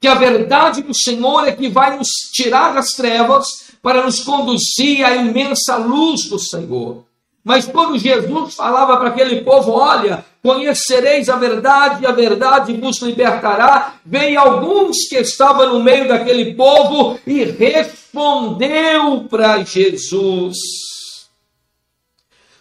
que 0.01 0.09
a 0.09 0.15
verdade 0.15 0.83
do 0.83 0.95
Senhor 0.95 1.47
é 1.47 1.53
que 1.53 1.69
vai 1.69 1.97
nos 1.97 2.09
tirar 2.33 2.75
das 2.75 2.91
trevas 2.91 3.73
para 3.83 4.05
nos 4.05 4.21
conduzir 4.21 5.05
à 5.05 5.17
imensa 5.17 5.77
luz 5.77 6.29
do 6.29 6.39
Senhor. 6.39 7.05
Mas 7.45 7.67
quando 7.67 7.99
Jesus 7.99 8.55
falava 8.55 8.97
para 8.97 9.09
aquele 9.09 9.41
povo, 9.41 9.73
olha, 9.73 10.25
conhecereis 10.43 11.29
a 11.29 11.37
verdade 11.37 12.05
e 12.05 12.07
a 12.07 12.13
verdade 12.13 12.73
vos 12.75 13.03
libertará, 13.03 13.95
veio 14.07 14.39
alguns 14.39 15.09
que 15.09 15.17
estavam 15.17 15.73
no 15.73 15.83
meio 15.83 16.07
daquele 16.07 16.55
povo 16.55 17.19
e 17.27 17.43
respondeu 17.45 19.27
para 19.29 19.65
Jesus. 19.65 20.57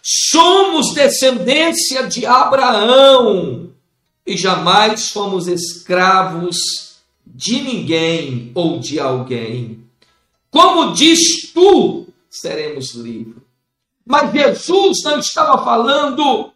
Somos 0.02 0.92
descendência 0.94 2.08
de 2.08 2.26
Abraão 2.26 3.70
e 4.26 4.36
jamais 4.36 5.10
fomos 5.10 5.46
escravos 5.46 6.91
de 7.34 7.62
ninguém 7.62 8.52
ou 8.54 8.78
de 8.78 9.00
alguém. 9.00 9.84
Como 10.50 10.92
diz 10.92 11.50
tu, 11.52 12.06
seremos 12.28 12.94
livres. 12.94 13.42
Mas 14.04 14.32
Jesus 14.32 15.02
não 15.04 15.18
estava 15.18 15.64
falando 15.64 16.52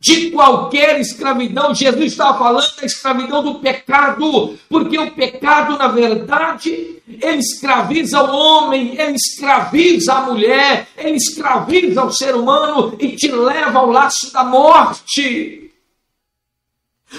de 0.00 0.30
qualquer 0.30 0.98
escravidão, 0.98 1.74
Jesus 1.74 2.12
estava 2.12 2.38
falando 2.38 2.74
da 2.76 2.86
escravidão 2.86 3.44
do 3.44 3.56
pecado, 3.56 4.58
porque 4.66 4.98
o 4.98 5.10
pecado, 5.10 5.76
na 5.76 5.88
verdade, 5.88 6.96
ele 7.06 7.38
escraviza 7.38 8.22
o 8.22 8.34
homem, 8.34 8.98
ele 8.98 9.16
escraviza 9.16 10.14
a 10.14 10.22
mulher, 10.22 10.88
ele 10.96 11.16
escraviza 11.16 12.02
o 12.02 12.10
ser 12.10 12.34
humano 12.34 12.96
e 12.98 13.08
te 13.08 13.30
leva 13.30 13.80
ao 13.80 13.90
laço 13.90 14.32
da 14.32 14.42
morte. 14.42 15.59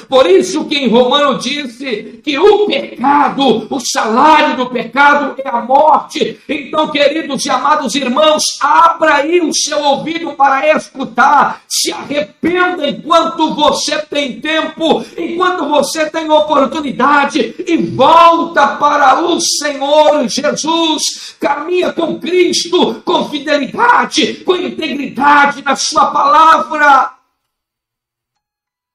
Por 0.07 0.25
isso 0.25 0.65
que 0.65 0.77
em 0.77 0.87
Romano 0.87 1.37
disse 1.37 2.21
que 2.23 2.37
o 2.37 2.65
pecado, 2.65 3.67
o 3.69 3.79
salário 3.79 4.55
do 4.55 4.69
pecado 4.69 5.35
é 5.43 5.49
a 5.49 5.61
morte. 5.61 6.39
Então, 6.47 6.87
queridos 6.87 7.45
e 7.45 7.49
amados 7.49 7.93
irmãos, 7.95 8.43
abra 8.61 9.15
aí 9.15 9.41
o 9.41 9.53
seu 9.53 9.83
ouvido 9.83 10.31
para 10.33 10.75
escutar. 10.75 11.61
Se 11.67 11.91
arrependa 11.91 12.87
enquanto 12.87 13.53
você 13.53 13.97
tem 13.99 14.39
tempo, 14.39 15.03
enquanto 15.17 15.67
você 15.67 16.09
tem 16.09 16.29
oportunidade 16.29 17.55
e 17.67 17.77
volta 17.77 18.67
para 18.77 19.21
o 19.21 19.39
Senhor 19.41 20.27
Jesus. 20.27 21.35
Caminha 21.39 21.91
com 21.91 22.19
Cristo, 22.19 23.01
com 23.03 23.29
fidelidade, 23.29 24.35
com 24.45 24.55
integridade 24.55 25.61
na 25.63 25.75
sua 25.75 26.07
palavra 26.07 27.20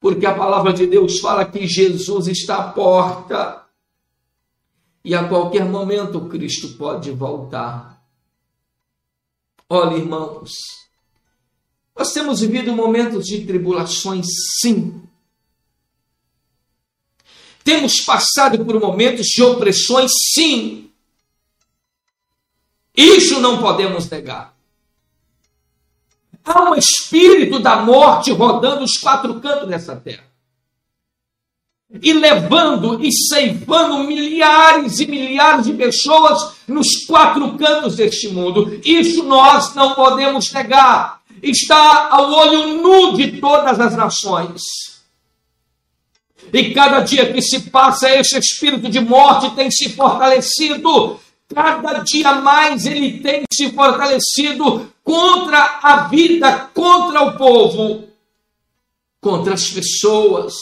porque 0.00 0.26
a 0.26 0.34
palavra 0.34 0.72
de 0.72 0.86
Deus 0.86 1.18
fala 1.20 1.44
que 1.44 1.66
Jesus 1.66 2.26
está 2.28 2.58
à 2.58 2.72
porta. 2.72 3.66
E 5.04 5.14
a 5.14 5.28
qualquer 5.28 5.64
momento 5.64 6.28
Cristo 6.28 6.76
pode 6.76 7.10
voltar. 7.12 8.02
Olha, 9.68 9.96
irmãos, 9.96 10.50
nós 11.96 12.12
temos 12.12 12.40
vivido 12.40 12.72
momentos 12.72 13.24
de 13.24 13.44
tribulações, 13.46 14.26
sim. 14.60 15.02
Temos 17.64 18.00
passado 18.00 18.64
por 18.64 18.78
momentos 18.78 19.26
de 19.26 19.42
opressões, 19.42 20.10
sim. 20.34 20.90
Isso 22.96 23.40
não 23.40 23.60
podemos 23.60 24.08
negar. 24.08 24.55
Há 26.46 26.70
um 26.70 26.76
espírito 26.76 27.58
da 27.58 27.82
morte 27.82 28.30
rodando 28.30 28.84
os 28.84 28.96
quatro 28.98 29.40
cantos 29.40 29.68
dessa 29.68 29.96
terra. 29.96 30.24
E 32.00 32.12
levando 32.12 33.04
e 33.04 33.10
ceifando 33.12 34.04
milhares 34.04 35.00
e 35.00 35.06
milhares 35.06 35.66
de 35.66 35.72
pessoas 35.72 36.54
nos 36.68 37.04
quatro 37.04 37.56
cantos 37.58 37.96
deste 37.96 38.28
mundo. 38.28 38.80
Isso 38.84 39.24
nós 39.24 39.74
não 39.74 39.94
podemos 39.94 40.52
negar. 40.52 41.20
Está 41.42 42.08
ao 42.10 42.30
olho 42.30 42.80
nu 42.80 43.16
de 43.16 43.40
todas 43.40 43.80
as 43.80 43.96
nações. 43.96 44.62
E 46.52 46.72
cada 46.72 47.00
dia 47.00 47.32
que 47.32 47.42
se 47.42 47.70
passa, 47.70 48.08
esse 48.10 48.38
espírito 48.38 48.88
de 48.88 49.00
morte 49.00 49.54
tem 49.56 49.70
se 49.70 49.90
fortalecido. 49.90 51.20
Cada 51.54 52.00
dia 52.00 52.32
mais 52.36 52.86
ele 52.86 53.20
tem 53.20 53.44
se 53.52 53.70
fortalecido 53.72 54.92
contra 55.04 55.78
a 55.82 56.08
vida, 56.08 56.70
contra 56.74 57.22
o 57.22 57.36
povo, 57.36 58.04
contra 59.20 59.54
as 59.54 59.70
pessoas. 59.70 60.54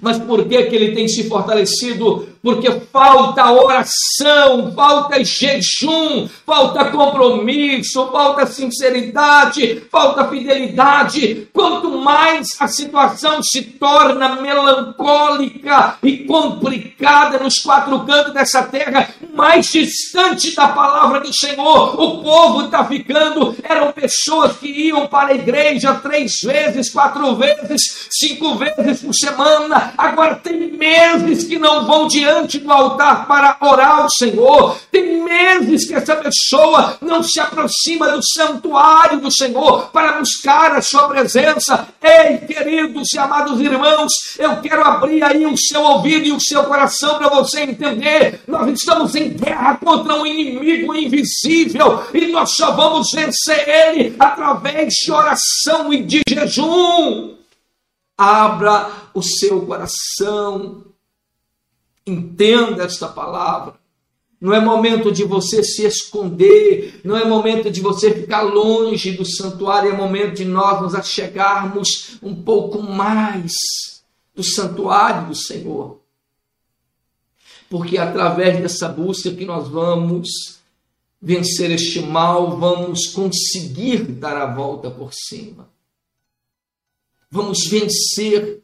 Mas 0.00 0.18
por 0.18 0.46
que, 0.46 0.64
que 0.64 0.76
ele 0.76 0.94
tem 0.94 1.08
se 1.08 1.28
fortalecido? 1.28 2.28
Porque 2.42 2.70
falta 2.92 3.50
oração, 3.50 4.72
falta 4.74 5.22
jejum, 5.24 6.28
falta 6.46 6.84
compromisso, 6.86 8.08
falta 8.10 8.46
sinceridade, 8.46 9.82
falta 9.90 10.28
fidelidade. 10.28 11.48
Quanto 11.52 11.90
mais 11.98 12.48
a 12.60 12.68
situação 12.68 13.42
se 13.42 13.62
torna 13.62 14.36
melancólica 14.36 15.96
e 16.02 16.18
complicada 16.18 17.38
nos 17.38 17.58
quatro 17.58 18.00
cantos 18.00 18.32
dessa 18.32 18.62
terra, 18.62 19.08
mais 19.34 19.66
distante 19.66 20.54
da 20.54 20.68
palavra 20.68 21.20
do 21.20 21.34
Senhor 21.34 22.00
o 22.00 22.22
povo 22.22 22.66
está 22.66 22.84
ficando. 22.84 23.56
Eram 23.62 23.92
pessoas 23.92 24.56
que 24.56 24.68
iam 24.68 25.06
para 25.06 25.30
a 25.30 25.34
igreja 25.34 25.94
três 25.94 26.32
vezes, 26.42 26.90
quatro 26.90 27.34
vezes, 27.34 28.08
cinco 28.10 28.54
vezes 28.54 29.02
por 29.02 29.14
semana. 29.14 29.92
Agora 29.98 30.36
tem 30.36 30.72
meses 30.72 31.44
que 31.44 31.58
não 31.58 31.86
vão 31.86 32.06
diante 32.06 32.27
diante 32.28 32.58
do 32.58 32.70
altar 32.70 33.26
para 33.26 33.56
orar 33.60 34.00
ao 34.00 34.10
Senhor. 34.10 34.78
Tem 34.90 35.22
meses 35.22 35.86
que 35.86 35.94
essa 35.94 36.16
pessoa 36.16 36.98
não 37.00 37.22
se 37.22 37.40
aproxima 37.40 38.08
do 38.08 38.20
santuário 38.22 39.20
do 39.20 39.30
Senhor 39.30 39.88
para 39.90 40.18
buscar 40.18 40.76
a 40.76 40.82
sua 40.82 41.08
presença. 41.08 41.88
Ei, 42.02 42.38
queridos 42.38 43.12
e 43.12 43.18
amados 43.18 43.60
irmãos, 43.60 44.12
eu 44.38 44.60
quero 44.60 44.84
abrir 44.84 45.22
aí 45.22 45.46
o 45.46 45.56
seu 45.56 45.82
ouvido 45.82 46.26
e 46.26 46.32
o 46.32 46.40
seu 46.40 46.64
coração 46.64 47.18
para 47.18 47.28
você 47.28 47.62
entender. 47.62 48.42
Nós 48.46 48.68
estamos 48.68 49.14
em 49.14 49.30
guerra 49.30 49.76
contra 49.76 50.14
um 50.14 50.26
inimigo 50.26 50.94
invisível 50.94 52.04
e 52.12 52.26
nós 52.26 52.54
só 52.54 52.72
vamos 52.72 53.08
vencer 53.12 53.68
ele 53.68 54.14
através 54.18 54.92
de 54.94 55.10
oração 55.10 55.92
e 55.92 56.02
de 56.02 56.22
jejum. 56.28 57.36
Abra 58.18 58.90
o 59.14 59.22
seu 59.22 59.64
coração 59.64 60.87
Entenda 62.08 62.84
esta 62.84 63.06
palavra. 63.08 63.74
Não 64.40 64.54
é 64.54 64.60
momento 64.60 65.10
de 65.10 65.24
você 65.24 65.64
se 65.64 65.84
esconder, 65.84 67.00
não 67.04 67.16
é 67.16 67.24
momento 67.24 67.70
de 67.70 67.80
você 67.80 68.14
ficar 68.14 68.42
longe 68.42 69.12
do 69.12 69.24
santuário, 69.24 69.90
é 69.90 69.96
momento 69.96 70.36
de 70.36 70.44
nós 70.44 70.80
nos 70.80 70.94
achegarmos 70.94 72.18
um 72.22 72.34
pouco 72.34 72.80
mais 72.80 73.52
do 74.34 74.44
santuário 74.44 75.28
do 75.28 75.34
Senhor. 75.34 76.00
Porque 77.68 77.98
é 77.98 78.00
através 78.00 78.60
dessa 78.60 78.88
busca 78.88 79.30
que 79.32 79.44
nós 79.44 79.68
vamos 79.68 80.58
vencer 81.20 81.72
este 81.72 82.00
mal, 82.00 82.56
vamos 82.56 83.08
conseguir 83.08 84.04
dar 84.04 84.36
a 84.36 84.46
volta 84.46 84.88
por 84.88 85.12
cima. 85.12 85.68
Vamos 87.28 87.66
vencer 87.66 88.62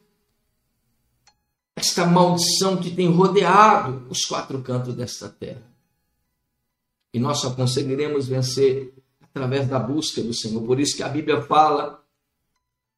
esta 1.75 2.05
maldição 2.05 2.77
que 2.77 2.89
tem 2.89 3.11
rodeado 3.11 4.07
os 4.09 4.25
quatro 4.25 4.61
cantos 4.61 4.95
desta 4.95 5.27
terra. 5.27 5.63
E 7.13 7.19
nós 7.19 7.39
só 7.39 7.51
conseguiremos 7.51 8.27
vencer 8.27 8.93
através 9.21 9.67
da 9.67 9.77
busca 9.77 10.21
do 10.21 10.33
Senhor. 10.33 10.61
Por 10.63 10.79
isso 10.79 10.95
que 10.95 11.03
a 11.03 11.09
Bíblia 11.09 11.41
fala 11.41 12.01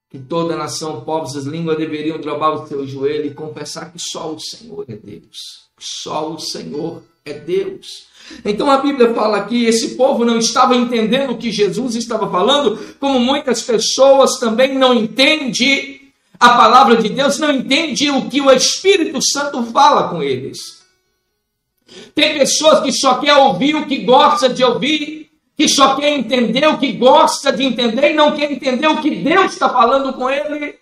que 0.09 0.19
toda 0.19 0.55
nação, 0.55 1.01
povos 1.01 1.35
e 1.35 1.49
línguas 1.49 1.77
deveriam 1.77 2.19
dobrar 2.19 2.51
o 2.51 2.67
seu 2.67 2.87
joelho 2.87 3.25
e 3.25 3.33
confessar 3.33 3.91
que 3.91 3.99
só 3.99 4.33
o 4.33 4.39
Senhor 4.39 4.85
é 4.87 4.95
Deus. 4.95 5.67
Só 5.77 6.31
o 6.31 6.39
Senhor 6.39 7.03
é 7.25 7.33
Deus. 7.33 8.07
Então 8.45 8.69
a 8.69 8.77
Bíblia 8.77 9.13
fala 9.13 9.45
que 9.45 9.65
esse 9.65 9.95
povo 9.95 10.23
não 10.23 10.37
estava 10.37 10.75
entendendo 10.75 11.31
o 11.31 11.37
que 11.37 11.51
Jesus 11.51 11.95
estava 11.95 12.29
falando, 12.29 12.77
como 12.99 13.19
muitas 13.19 13.61
pessoas 13.61 14.39
também 14.39 14.77
não 14.77 14.93
entendem 14.93 16.06
a 16.39 16.49
palavra 16.49 16.97
de 16.97 17.09
Deus, 17.09 17.39
não 17.39 17.51
entende 17.51 18.09
o 18.09 18.29
que 18.29 18.41
o 18.41 18.51
Espírito 18.51 19.19
Santo 19.21 19.63
fala 19.71 20.09
com 20.09 20.21
eles. 20.21 20.77
Tem 22.13 22.37
pessoas 22.37 22.81
que 22.81 22.91
só 22.91 23.15
quer 23.15 23.35
ouvir 23.35 23.75
o 23.75 23.85
que 23.85 23.99
gosta 23.99 24.49
de 24.49 24.63
ouvir, 24.63 25.31
que 25.55 25.67
só 25.67 25.95
quer 25.95 26.09
entender 26.09 26.67
o 26.67 26.77
que 26.77 26.91
gosta 26.91 27.51
de 27.51 27.63
entender 27.63 28.11
e 28.11 28.15
não 28.15 28.35
quer 28.35 28.51
entender 28.51 28.87
o 28.87 29.01
que 29.01 29.09
Deus 29.09 29.53
está 29.53 29.69
falando 29.69 30.13
com 30.13 30.29
ele. 30.29 30.77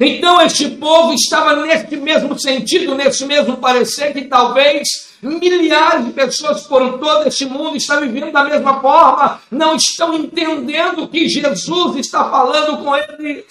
Então 0.00 0.40
este 0.40 0.68
povo 0.70 1.12
estava 1.12 1.54
nesse 1.56 1.96
mesmo 1.96 2.38
sentido, 2.38 2.94
nesse 2.94 3.24
mesmo 3.24 3.58
parecer, 3.58 4.12
que 4.12 4.22
talvez 4.22 5.12
milhares 5.22 6.06
de 6.06 6.12
pessoas 6.12 6.62
por 6.62 6.98
todo 6.98 7.28
este 7.28 7.44
mundo 7.44 7.76
estão 7.76 8.00
vivendo 8.00 8.32
da 8.32 8.44
mesma 8.44 8.80
forma, 8.80 9.40
não 9.50 9.76
estão 9.76 10.14
entendendo 10.14 11.04
o 11.04 11.08
que 11.08 11.28
Jesus 11.28 11.96
está 11.96 12.28
falando 12.28 12.82
com 12.82 12.96
eles. 12.96 13.44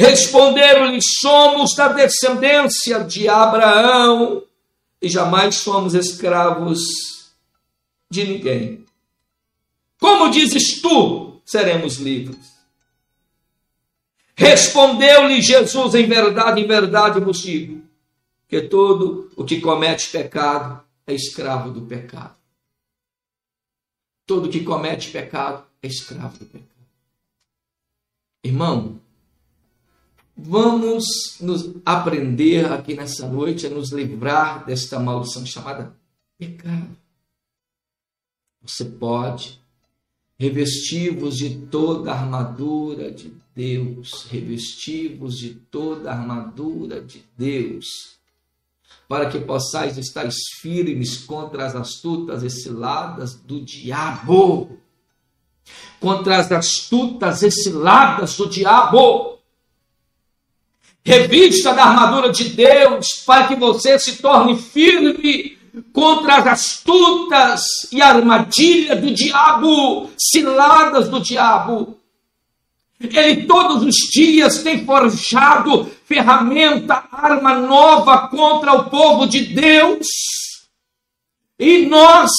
Responderam-lhe: 0.00 0.98
Somos 1.02 1.74
da 1.74 1.88
descendência 1.88 3.04
de 3.04 3.28
Abraão 3.28 4.42
e 5.00 5.10
jamais 5.10 5.56
somos 5.56 5.92
escravos 5.92 7.30
de 8.10 8.24
ninguém. 8.24 8.86
Como 10.00 10.30
dizes 10.30 10.80
tu, 10.80 11.42
seremos 11.44 11.96
livres. 11.96 12.58
Respondeu-lhe 14.34 15.42
Jesus: 15.42 15.94
Em 15.94 16.06
verdade, 16.06 16.62
em 16.62 16.66
verdade 16.66 17.20
vos 17.20 17.40
digo, 17.40 17.82
que 18.48 18.62
todo 18.62 19.30
o 19.36 19.44
que 19.44 19.60
comete 19.60 20.08
pecado 20.08 20.82
é 21.06 21.12
escravo 21.12 21.70
do 21.70 21.82
pecado. 21.82 22.36
Todo 24.24 24.48
que 24.48 24.64
comete 24.64 25.10
pecado 25.10 25.62
é 25.82 25.88
escravo 25.88 26.38
do 26.38 26.46
pecado. 26.46 26.70
Irmão, 28.42 28.99
Vamos 30.42 31.36
nos 31.40 31.70
aprender 31.84 32.72
aqui 32.72 32.94
nessa 32.94 33.28
noite 33.28 33.66
a 33.66 33.70
nos 33.70 33.92
livrar 33.92 34.64
desta 34.64 34.98
maldição 34.98 35.44
chamada 35.44 35.94
pecado. 36.38 36.96
Você 38.62 38.86
pode 38.86 39.60
revestir-vos 40.38 41.36
de 41.36 41.58
toda 41.66 42.10
a 42.10 42.18
armadura 42.18 43.10
de 43.10 43.34
Deus, 43.54 44.26
revestir-vos 44.30 45.38
de 45.38 45.50
toda 45.54 46.10
a 46.10 46.18
armadura 46.18 47.02
de 47.02 47.22
Deus, 47.36 48.18
para 49.06 49.28
que 49.28 49.40
possais 49.40 49.98
estar 49.98 50.26
firmes 50.62 51.18
contra 51.18 51.66
as 51.66 51.76
astutas 51.76 52.42
e 52.42 52.48
ciladas 52.48 53.34
do 53.34 53.60
diabo. 53.60 54.78
Contra 56.00 56.38
as 56.38 56.50
astutas 56.50 57.42
e 57.42 57.50
ciladas 57.50 58.38
do 58.38 58.48
diabo 58.48 59.39
Revista 61.04 61.72
da 61.72 61.84
armadura 61.84 62.30
de 62.30 62.50
Deus 62.50 63.22
para 63.26 63.48
que 63.48 63.54
você 63.54 63.98
se 63.98 64.16
torne 64.16 64.56
firme 64.56 65.58
contra 65.92 66.36
as 66.36 66.46
astutas 66.46 67.62
e 67.92 68.02
armadilhas 68.02 69.00
do 69.00 69.10
diabo, 69.12 70.10
ciladas 70.18 71.08
do 71.08 71.20
diabo. 71.20 71.98
Ele 73.00 73.46
todos 73.46 73.82
os 73.82 73.96
dias 74.12 74.62
tem 74.62 74.84
forjado 74.84 75.90
ferramenta, 76.04 77.04
arma 77.10 77.54
nova 77.54 78.28
contra 78.28 78.74
o 78.74 78.90
povo 78.90 79.26
de 79.26 79.40
Deus. 79.40 80.06
E 81.58 81.86
nós 81.86 82.30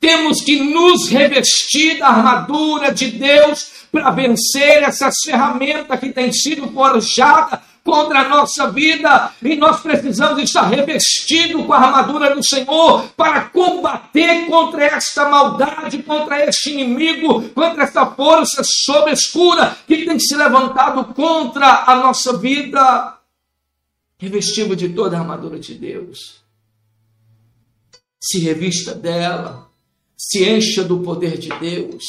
temos 0.00 0.40
que 0.40 0.60
nos 0.60 1.08
revestir 1.08 1.98
da 1.98 2.08
armadura 2.08 2.92
de 2.92 3.12
Deus 3.12 3.78
para 3.92 4.10
vencer 4.10 4.82
essas 4.82 5.14
ferramentas 5.24 5.98
que 6.00 6.12
têm 6.12 6.32
sido 6.32 6.68
forjadas 6.72 7.60
contra 7.88 8.20
a 8.20 8.28
nossa 8.28 8.70
vida 8.70 9.32
e 9.42 9.56
nós 9.56 9.80
precisamos 9.80 10.42
estar 10.42 10.68
revestidos 10.68 11.64
com 11.64 11.72
a 11.72 11.78
armadura 11.78 12.34
do 12.34 12.46
Senhor 12.46 13.08
para 13.16 13.48
combater 13.48 14.44
contra 14.44 14.84
esta 14.84 15.26
maldade, 15.26 16.02
contra 16.02 16.44
este 16.44 16.70
inimigo, 16.70 17.48
contra 17.50 17.84
esta 17.84 18.04
força 18.10 18.62
sobrescura 18.62 19.74
que 19.86 20.04
tem 20.04 20.20
se 20.20 20.36
levantado 20.36 21.14
contra 21.14 21.84
a 21.86 21.96
nossa 21.96 22.36
vida. 22.36 23.16
Revestido 24.18 24.76
de 24.76 24.90
toda 24.90 25.16
a 25.16 25.20
armadura 25.20 25.58
de 25.58 25.74
Deus. 25.74 26.42
Se 28.20 28.38
revista 28.40 28.94
dela, 28.94 29.66
se 30.14 30.44
encha 30.44 30.84
do 30.84 30.98
poder 31.00 31.38
de 31.38 31.48
Deus. 31.58 32.04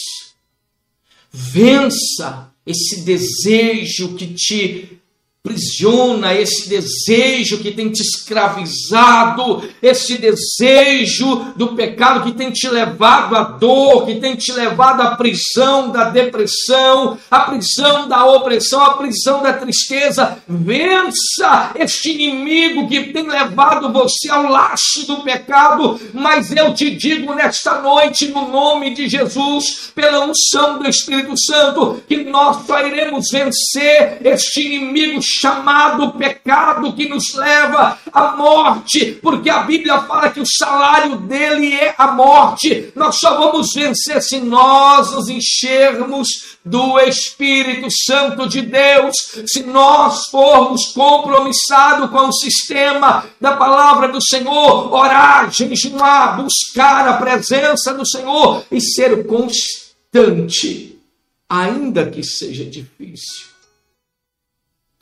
Vença 1.32 2.52
esse 2.65 3.02
desejo 3.06 4.15
que 4.15 4.34
te 4.34 5.00
Prisiona 5.41 6.34
esse 6.34 6.67
desejo 6.67 7.60
que 7.60 7.71
tem 7.71 7.89
te 7.89 8.02
escravizado, 8.02 9.63
esse 9.82 10.17
desejo 10.17 11.54
do 11.56 11.78
pecado 11.78 12.25
que 12.25 12.38
tem 12.38 12.52
te 12.52 12.67
levado 12.67 13.38
à 13.38 13.43
dor, 13.43 14.06
que 14.06 14.15
tem 14.15 14.36
te 14.36 14.52
levado 14.52 15.02
à 15.02 15.15
prisão 15.15 15.91
da 15.93 16.10
depressão, 16.10 17.17
à 17.32 17.39
prisão 17.39 18.10
da 18.10 18.25
opressão, 18.25 18.84
à 18.84 18.95
prisão 18.95 19.41
da 19.41 19.54
tristeza. 19.54 20.39
Vença 20.45 21.71
este 21.75 22.12
inimigo 22.12 22.89
que 22.89 23.13
tem 23.13 23.25
levado 23.25 23.93
você 23.93 24.30
ao 24.30 24.43
laço 24.43 25.08
do 25.08 25.23
pecado. 25.23 25.97
Mas 26.13 26.54
eu 26.54 26.73
te 26.73 26.93
digo 26.93 27.34
nesta 27.34 27.82
noite, 27.82 28.28
no 28.28 28.49
nome 28.49 28.93
de 28.93 29.08
Jesus, 29.08 29.89
pela 29.95 30.25
unção 30.25 30.80
do 30.80 30.89
Espírito 30.89 31.34
Santo, 31.39 32.04
que 32.10 32.25
nós 32.25 32.67
só 32.67 32.86
iremos 32.86 33.28
vencer 33.32 34.17
este 34.21 34.65
inimigo 34.65 35.21
chamado 35.39 36.12
pecado 36.13 36.93
que 36.93 37.08
nos 37.08 37.34
leva 37.34 37.97
à 38.12 38.36
morte, 38.36 39.17
porque 39.21 39.49
a 39.49 39.60
Bíblia 39.63 40.02
fala 40.02 40.30
que 40.30 40.41
o 40.41 40.45
salário 40.45 41.17
dele 41.17 41.73
é 41.73 41.95
a 41.97 42.12
morte. 42.12 42.91
Nós 42.95 43.17
só 43.17 43.38
vamos 43.38 43.73
vencer 43.73 44.21
se 44.21 44.39
nós 44.39 45.12
nos 45.13 45.30
enchermos 45.30 46.58
do 46.63 46.99
Espírito 46.99 47.88
Santo 48.06 48.47
de 48.47 48.62
Deus, 48.62 49.15
se 49.47 49.63
nós 49.63 50.28
formos 50.28 50.88
compromissados 50.93 52.10
com 52.10 52.28
o 52.28 52.34
sistema 52.34 53.25
da 53.39 53.56
palavra 53.56 54.10
do 54.10 54.21
Senhor, 54.21 54.93
orar, 54.93 55.52
jejuar, 55.52 56.41
buscar 56.41 57.08
a 57.08 57.13
presença 57.13 57.93
do 57.93 58.06
Senhor 58.06 58.65
e 58.71 58.82
ser 58.82 59.25
constante, 59.25 60.99
ainda 61.47 62.10
que 62.10 62.23
seja 62.23 62.65
difícil. 62.65 63.49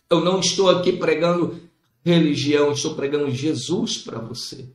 Eu 0.10 0.22
não 0.22 0.40
estou 0.40 0.70
aqui 0.70 0.94
pregando 0.94 1.60
religião, 2.04 2.72
estou 2.72 2.96
pregando 2.96 3.30
Jesus 3.30 3.98
para 3.98 4.20
você. 4.20 4.70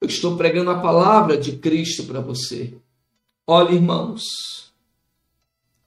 Eu 0.00 0.08
estou 0.08 0.36
pregando 0.36 0.70
a 0.70 0.80
palavra 0.80 1.38
de 1.38 1.56
Cristo 1.56 2.04
para 2.04 2.20
você. 2.20 2.74
Olha, 3.46 3.72
irmãos, 3.72 4.72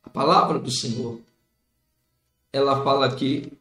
a 0.01 0.09
palavra 0.09 0.57
do 0.57 0.71
Senhor, 0.71 1.19
ela 2.51 2.83
fala 2.83 3.05
aqui 3.05 3.51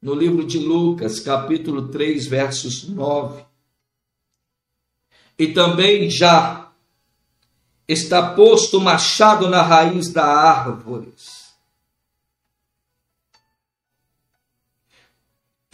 no 0.00 0.14
livro 0.14 0.44
de 0.44 0.58
Lucas, 0.58 1.18
capítulo 1.18 1.88
3, 1.88 2.26
versos 2.26 2.88
9. 2.88 3.44
E 5.36 5.48
também 5.48 6.08
já 6.08 6.70
está 7.88 8.34
posto 8.34 8.78
o 8.78 8.80
machado 8.80 9.48
na 9.48 9.62
raiz 9.62 10.12
da 10.12 10.24
árvore 10.24 11.12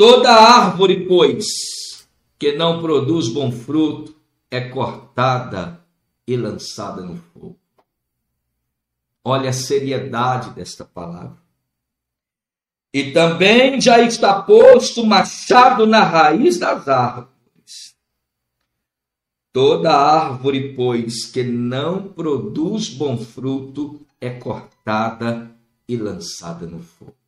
Toda 0.01 0.33
árvore, 0.33 1.07
pois, 1.07 1.45
que 2.39 2.57
não 2.57 2.81
produz 2.81 3.29
bom 3.29 3.53
fruto, 3.53 4.17
é 4.51 4.59
cortada 4.59 5.85
e 6.27 6.39
lançada 6.39 7.03
no 7.03 7.19
fogo. 7.19 7.61
Olha 9.23 9.51
a 9.51 9.53
seriedade 9.53 10.55
desta 10.55 10.87
palavra. 10.87 11.37
E 12.95 13.13
também 13.13 13.79
já 13.79 14.01
está 14.01 14.41
posto 14.41 15.05
machado 15.05 15.87
na 15.87 16.03
raiz 16.03 16.59
das 16.59 16.89
árvores. 16.89 17.95
Toda 19.53 19.93
árvore, 19.93 20.75
pois, 20.75 21.27
que 21.27 21.43
não 21.43 22.09
produz 22.09 22.89
bom 22.89 23.19
fruto, 23.19 24.01
é 24.19 24.31
cortada 24.31 25.55
e 25.87 25.95
lançada 25.95 26.67
no 26.67 26.81
fogo. 26.81 27.20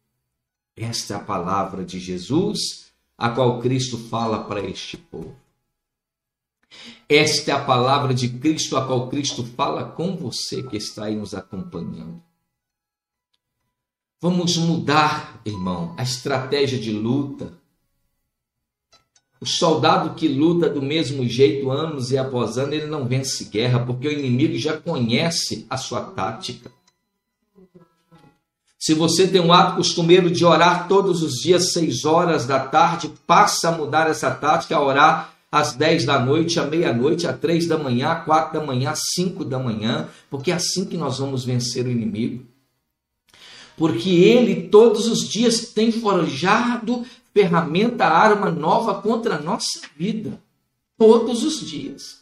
Esta 0.76 1.14
é 1.14 1.16
a 1.16 1.20
palavra 1.20 1.84
de 1.84 2.00
Jesus, 2.00 2.92
a 3.16 3.30
qual 3.30 3.60
Cristo 3.60 3.98
fala 3.98 4.44
para 4.44 4.60
este 4.60 4.96
povo. 4.96 5.36
Esta 7.08 7.50
é 7.50 7.54
a 7.54 7.64
palavra 7.64 8.14
de 8.14 8.28
Cristo, 8.28 8.76
a 8.76 8.86
qual 8.86 9.08
Cristo 9.08 9.44
fala 9.44 9.84
com 9.84 10.16
você 10.16 10.62
que 10.62 10.76
está 10.76 11.04
aí 11.04 11.14
nos 11.14 11.34
acompanhando. 11.34 12.22
Vamos 14.20 14.56
mudar, 14.56 15.42
irmão, 15.44 15.94
a 15.98 16.02
estratégia 16.02 16.78
de 16.78 16.92
luta. 16.92 17.52
O 19.40 19.44
soldado 19.44 20.14
que 20.14 20.28
luta 20.28 20.70
do 20.70 20.80
mesmo 20.80 21.26
jeito 21.28 21.70
anos 21.70 22.12
e 22.12 22.16
após 22.16 22.56
anos, 22.56 22.74
ele 22.74 22.86
não 22.86 23.06
vence 23.06 23.44
guerra, 23.46 23.84
porque 23.84 24.06
o 24.06 24.12
inimigo 24.12 24.56
já 24.56 24.80
conhece 24.80 25.66
a 25.68 25.76
sua 25.76 26.02
tática. 26.02 26.70
Se 28.82 28.94
você 28.94 29.28
tem 29.28 29.40
um 29.40 29.52
ato 29.52 29.76
costumeiro 29.76 30.28
de 30.28 30.44
orar 30.44 30.88
todos 30.88 31.22
os 31.22 31.34
dias, 31.34 31.72
seis 31.72 32.04
horas 32.04 32.46
da 32.46 32.58
tarde, 32.58 33.12
passa 33.24 33.68
a 33.68 33.72
mudar 33.78 34.10
essa 34.10 34.28
tática, 34.28 34.74
a 34.74 34.82
orar 34.82 35.36
às 35.52 35.74
10 35.74 36.04
da 36.04 36.18
noite, 36.18 36.58
à 36.58 36.64
meia-noite, 36.64 37.24
às 37.28 37.38
3 37.38 37.68
da 37.68 37.78
manhã, 37.78 38.10
às 38.10 38.24
4 38.24 38.58
da 38.58 38.66
manhã, 38.66 38.90
às 38.90 38.98
5 39.14 39.44
da 39.44 39.56
manhã, 39.56 40.08
porque 40.28 40.50
é 40.50 40.54
assim 40.54 40.84
que 40.84 40.96
nós 40.96 41.20
vamos 41.20 41.44
vencer 41.44 41.86
o 41.86 41.90
inimigo. 41.92 42.44
Porque 43.76 44.10
ele 44.10 44.62
todos 44.68 45.06
os 45.06 45.28
dias 45.28 45.68
tem 45.68 45.92
forjado 45.92 47.06
ferramenta, 47.32 48.04
arma 48.04 48.50
nova 48.50 49.00
contra 49.00 49.36
a 49.36 49.40
nossa 49.40 49.80
vida. 49.96 50.42
Todos 50.98 51.44
os 51.44 51.60
dias. 51.64 52.21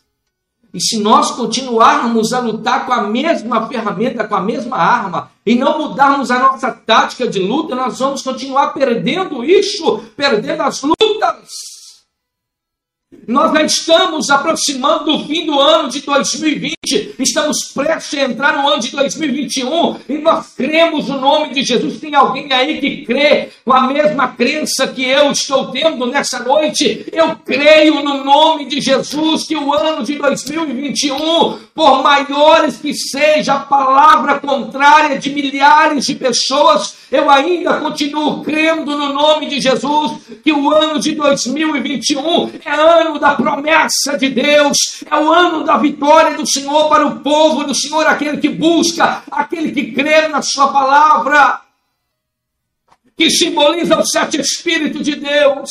E 0.72 0.80
se 0.80 1.00
nós 1.00 1.32
continuarmos 1.32 2.32
a 2.32 2.40
lutar 2.40 2.86
com 2.86 2.92
a 2.92 3.02
mesma 3.02 3.66
ferramenta, 3.66 4.26
com 4.26 4.34
a 4.36 4.40
mesma 4.40 4.76
arma, 4.76 5.30
e 5.44 5.54
não 5.54 5.78
mudarmos 5.78 6.30
a 6.30 6.38
nossa 6.38 6.70
tática 6.70 7.26
de 7.26 7.40
luta, 7.40 7.74
nós 7.74 7.98
vamos 7.98 8.22
continuar 8.22 8.68
perdendo 8.68 9.44
isso, 9.44 10.04
perdendo 10.16 10.62
as 10.62 10.82
lutas. 10.82 11.69
Nós 13.26 13.52
já 13.52 13.62
estamos 13.64 14.30
aproximando 14.30 15.04
do 15.04 15.26
fim 15.26 15.44
do 15.44 15.58
ano 15.58 15.88
de 15.88 16.00
2020, 16.00 17.16
estamos 17.18 17.72
prestes 17.74 18.16
a 18.16 18.22
entrar 18.22 18.56
no 18.56 18.68
ano 18.68 18.80
de 18.80 18.92
2021 18.92 19.96
e 20.08 20.18
nós 20.18 20.54
cremos 20.56 21.08
no 21.08 21.20
nome 21.20 21.52
de 21.52 21.64
Jesus. 21.64 21.98
Tem 21.98 22.14
alguém 22.14 22.52
aí 22.52 22.80
que 22.80 23.04
crê 23.04 23.48
com 23.64 23.72
a 23.72 23.88
mesma 23.88 24.28
crença 24.28 24.86
que 24.86 25.04
eu 25.04 25.32
estou 25.32 25.72
tendo 25.72 26.06
nessa 26.06 26.38
noite? 26.38 27.04
Eu 27.12 27.34
creio 27.34 28.00
no 28.00 28.22
nome 28.22 28.66
de 28.66 28.80
Jesus 28.80 29.44
que 29.44 29.56
o 29.56 29.74
ano 29.74 30.04
de 30.04 30.14
2021, 30.14 31.58
por 31.74 32.04
maiores 32.04 32.76
que 32.76 32.94
seja 32.94 33.54
a 33.54 33.60
palavra 33.60 34.38
contrária 34.38 35.18
de 35.18 35.30
milhares 35.30 36.04
de 36.04 36.14
pessoas, 36.14 36.94
eu 37.10 37.28
ainda 37.28 37.80
continuo 37.80 38.44
crendo 38.44 38.96
no 38.96 39.12
nome 39.12 39.48
de 39.48 39.60
Jesus 39.60 40.12
que 40.44 40.52
o 40.52 40.70
ano 40.70 41.00
de 41.00 41.12
2021 41.12 42.52
é 42.64 42.70
ano 42.70 42.99
da 43.18 43.34
promessa 43.34 44.16
de 44.18 44.28
Deus, 44.28 45.04
é 45.10 45.16
o 45.16 45.32
ano 45.32 45.64
da 45.64 45.76
vitória 45.76 46.36
do 46.36 46.46
Senhor 46.46 46.88
para 46.88 47.06
o 47.06 47.20
povo 47.20 47.64
do 47.64 47.74
Senhor, 47.74 48.06
aquele 48.06 48.38
que 48.38 48.48
busca, 48.48 49.22
aquele 49.30 49.72
que 49.72 49.92
crê 49.92 50.28
na 50.28 50.42
Sua 50.42 50.72
palavra, 50.72 51.60
que 53.16 53.30
simboliza 53.30 53.98
os 53.98 54.10
sete 54.10 54.40
Espíritos 54.40 55.02
de 55.04 55.16
Deus, 55.16 55.70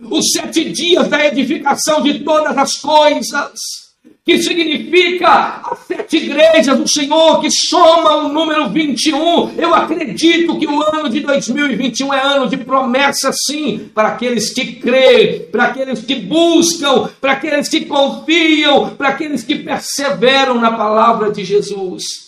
os 0.00 0.30
sete 0.32 0.70
dias 0.72 1.08
da 1.08 1.24
edificação 1.24 2.02
de 2.02 2.20
todas 2.20 2.56
as 2.56 2.72
coisas 2.76 3.85
que 4.26 4.42
significa 4.42 5.62
as 5.70 5.78
sete 5.86 6.16
igrejas 6.16 6.76
do 6.76 6.88
Senhor, 6.88 7.40
que 7.40 7.48
soma 7.48 8.24
o 8.24 8.28
número 8.28 8.68
21. 8.70 9.54
Eu 9.56 9.72
acredito 9.72 10.58
que 10.58 10.66
o 10.66 10.82
ano 10.82 11.08
de 11.08 11.20
2021 11.20 12.12
é 12.12 12.20
ano 12.20 12.48
de 12.48 12.56
promessa, 12.56 13.30
sim, 13.32 13.88
para 13.94 14.08
aqueles 14.08 14.52
que 14.52 14.72
creem, 14.74 15.42
para 15.44 15.66
aqueles 15.66 16.04
que 16.04 16.16
buscam, 16.16 17.08
para 17.20 17.32
aqueles 17.34 17.68
que 17.68 17.84
confiam, 17.84 18.96
para 18.96 19.10
aqueles 19.10 19.44
que 19.44 19.54
perseveram 19.54 20.60
na 20.60 20.72
palavra 20.72 21.30
de 21.30 21.44
Jesus. 21.44 22.26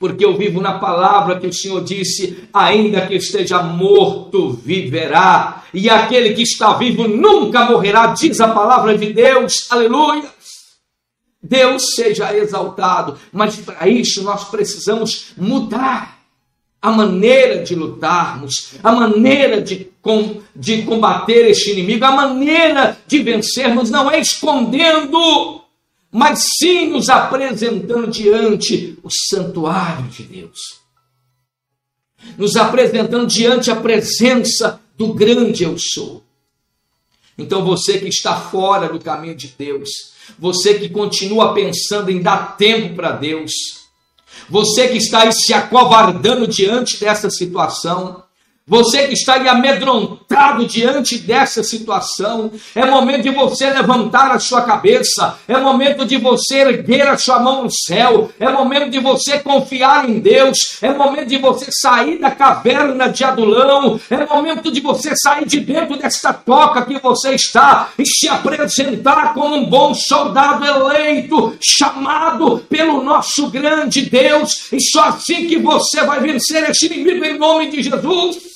Porque 0.00 0.24
eu 0.24 0.36
vivo 0.36 0.60
na 0.60 0.80
palavra 0.80 1.38
que 1.38 1.46
o 1.46 1.52
Senhor 1.52 1.82
disse: 1.84 2.48
ainda 2.52 3.06
que 3.06 3.14
esteja 3.14 3.62
morto, 3.62 4.50
viverá. 4.50 5.62
E 5.72 5.88
aquele 5.88 6.34
que 6.34 6.42
está 6.42 6.74
vivo 6.74 7.06
nunca 7.06 7.64
morrerá, 7.66 8.08
diz 8.08 8.40
a 8.40 8.48
palavra 8.48 8.98
de 8.98 9.12
Deus. 9.12 9.70
Aleluia. 9.70 10.41
Deus 11.42 11.94
seja 11.96 12.36
exaltado, 12.36 13.18
mas 13.32 13.56
para 13.56 13.88
isso 13.88 14.22
nós 14.22 14.44
precisamos 14.44 15.32
mudar 15.36 16.22
a 16.80 16.90
maneira 16.90 17.62
de 17.62 17.74
lutarmos, 17.74 18.74
a 18.82 18.92
maneira 18.92 19.60
de, 19.60 19.88
com, 20.00 20.40
de 20.54 20.82
combater 20.82 21.48
este 21.48 21.72
inimigo, 21.72 22.04
a 22.04 22.12
maneira 22.12 22.98
de 23.06 23.22
vencermos 23.22 23.90
não 23.90 24.10
é 24.10 24.20
escondendo, 24.20 25.62
mas 26.10 26.44
sim 26.58 26.88
nos 26.88 27.08
apresentando 27.08 28.08
diante 28.08 28.98
o 29.02 29.08
santuário 29.10 30.08
de 30.08 30.24
Deus. 30.24 30.58
Nos 32.36 32.56
apresentando 32.56 33.26
diante 33.26 33.70
a 33.70 33.76
presença 33.76 34.80
do 34.96 35.12
grande 35.14 35.64
eu 35.64 35.76
sou. 35.78 36.22
Então 37.38 37.64
você 37.64 37.98
que 37.98 38.08
está 38.08 38.36
fora 38.36 38.88
do 38.88 39.00
caminho 39.00 39.34
de 39.34 39.54
Deus, 39.56 40.11
você 40.38 40.74
que 40.74 40.88
continua 40.88 41.54
pensando 41.54 42.10
em 42.10 42.20
dar 42.20 42.56
tempo 42.56 42.94
para 42.94 43.12
Deus, 43.12 43.52
você 44.48 44.88
que 44.88 44.98
está 44.98 45.22
aí 45.22 45.32
se 45.32 45.52
acovardando 45.52 46.46
diante 46.46 46.98
dessa 46.98 47.30
situação, 47.30 48.22
você 48.64 49.08
que 49.08 49.14
está 49.14 49.34
aí 49.34 49.48
amedrontado 49.48 50.64
diante 50.66 51.18
dessa 51.18 51.64
situação, 51.64 52.50
é 52.76 52.86
momento 52.86 53.22
de 53.22 53.30
você 53.30 53.68
levantar 53.68 54.30
a 54.30 54.38
sua 54.38 54.62
cabeça, 54.62 55.36
é 55.48 55.56
momento 55.58 56.04
de 56.04 56.16
você 56.16 56.58
erguer 56.58 57.08
a 57.08 57.18
sua 57.18 57.40
mão 57.40 57.64
no 57.64 57.70
céu, 57.70 58.30
é 58.38 58.48
momento 58.48 58.88
de 58.88 59.00
você 59.00 59.40
confiar 59.40 60.08
em 60.08 60.20
Deus, 60.20 60.78
é 60.80 60.94
momento 60.94 61.26
de 61.26 61.38
você 61.38 61.66
sair 61.72 62.18
da 62.18 62.30
caverna 62.30 63.08
de 63.08 63.24
Adulão, 63.24 64.00
é 64.08 64.24
momento 64.24 64.70
de 64.70 64.80
você 64.80 65.12
sair 65.16 65.44
de 65.44 65.58
dentro 65.58 65.98
desta 65.98 66.32
toca 66.32 66.86
que 66.86 67.00
você 67.00 67.34
está 67.34 67.88
e 67.98 68.06
se 68.06 68.28
apresentar 68.28 69.34
como 69.34 69.56
um 69.56 69.66
bom 69.68 69.92
soldado 69.92 70.64
eleito, 70.64 71.56
chamado 71.60 72.58
pelo 72.68 73.02
nosso 73.02 73.50
grande 73.50 74.02
Deus, 74.02 74.72
e 74.72 74.80
só 74.80 75.06
assim 75.06 75.48
que 75.48 75.58
você 75.58 76.04
vai 76.04 76.20
vencer 76.20 76.70
este 76.70 76.86
inimigo 76.86 77.24
em 77.24 77.36
nome 77.36 77.68
de 77.68 77.82
Jesus. 77.82 78.51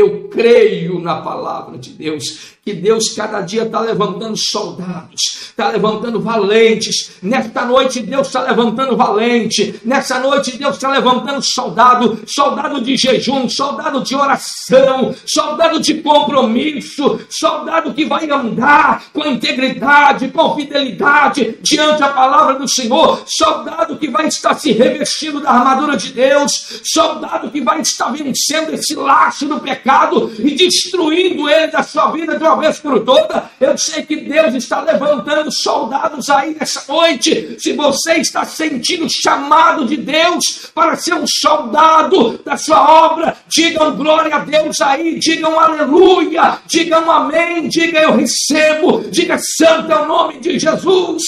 Eu 0.00 0.28
creio 0.28 0.98
na 0.98 1.20
palavra 1.20 1.76
de 1.76 1.90
Deus, 1.90 2.54
que 2.62 2.74
Deus 2.74 3.14
cada 3.14 3.40
dia 3.40 3.62
está 3.62 3.80
levantando 3.80 4.36
soldados, 4.36 5.22
está 5.48 5.70
levantando 5.70 6.20
valentes. 6.20 7.12
Nesta 7.22 7.64
noite, 7.64 8.00
Deus 8.00 8.26
está 8.26 8.42
levantando 8.42 8.96
valente. 8.96 9.80
Nessa 9.82 10.18
noite, 10.18 10.58
Deus 10.58 10.76
está 10.76 10.90
levantando 10.90 11.42
soldado, 11.42 12.20
soldado 12.26 12.82
de 12.82 12.96
jejum, 12.98 13.48
soldado 13.48 14.02
de 14.02 14.14
oração, 14.14 15.14
soldado 15.26 15.80
de 15.80 15.94
compromisso, 16.02 17.20
soldado 17.30 17.94
que 17.94 18.04
vai 18.04 18.30
andar 18.30 19.04
com 19.12 19.26
integridade, 19.26 20.28
com 20.28 20.54
fidelidade 20.54 21.56
diante 21.62 22.00
da 22.00 22.08
palavra 22.10 22.54
do 22.58 22.68
Senhor, 22.68 23.22
soldado 23.26 23.96
que 23.96 24.10
vai 24.10 24.26
estar 24.26 24.54
se 24.54 24.72
revestindo 24.72 25.40
da 25.40 25.50
armadura 25.50 25.96
de 25.96 26.12
Deus, 26.12 26.82
soldado 26.84 27.50
que 27.50 27.62
vai 27.62 27.80
estar 27.80 28.10
vencendo 28.10 28.74
esse 28.74 28.94
laço 28.94 29.46
do 29.46 29.60
pecado 29.60 30.30
e 30.38 30.54
destruindo 30.54 31.48
ele 31.48 31.68
da 31.68 31.82
sua 31.82 32.10
vida 32.10 32.36
de 32.36 32.44
uma 32.44 32.49
vez 32.56 32.78
por 32.78 33.04
toda. 33.04 33.50
Eu 33.60 33.76
sei 33.76 34.02
que 34.04 34.16
Deus 34.16 34.54
está 34.54 34.80
levantando 34.80 35.50
soldados 35.52 36.28
aí 36.30 36.56
nessa 36.58 36.90
noite. 36.90 37.56
Se 37.58 37.72
você 37.72 38.14
está 38.14 38.44
sentindo 38.44 39.06
chamado 39.08 39.86
de 39.86 39.96
Deus 39.96 40.70
para 40.74 40.96
ser 40.96 41.14
um 41.14 41.26
soldado 41.26 42.38
da 42.44 42.56
sua 42.56 43.06
obra, 43.06 43.36
digam 43.48 43.96
glória 43.96 44.34
a 44.34 44.40
Deus 44.40 44.80
aí, 44.80 45.18
digam 45.18 45.58
aleluia, 45.58 46.58
digam 46.66 47.10
amém, 47.10 47.68
diga 47.68 48.00
eu 48.00 48.16
recebo, 48.16 49.08
diga 49.10 49.38
santo 49.38 49.92
é 49.92 50.00
o 50.00 50.06
nome 50.06 50.40
de 50.40 50.58
Jesus, 50.58 51.22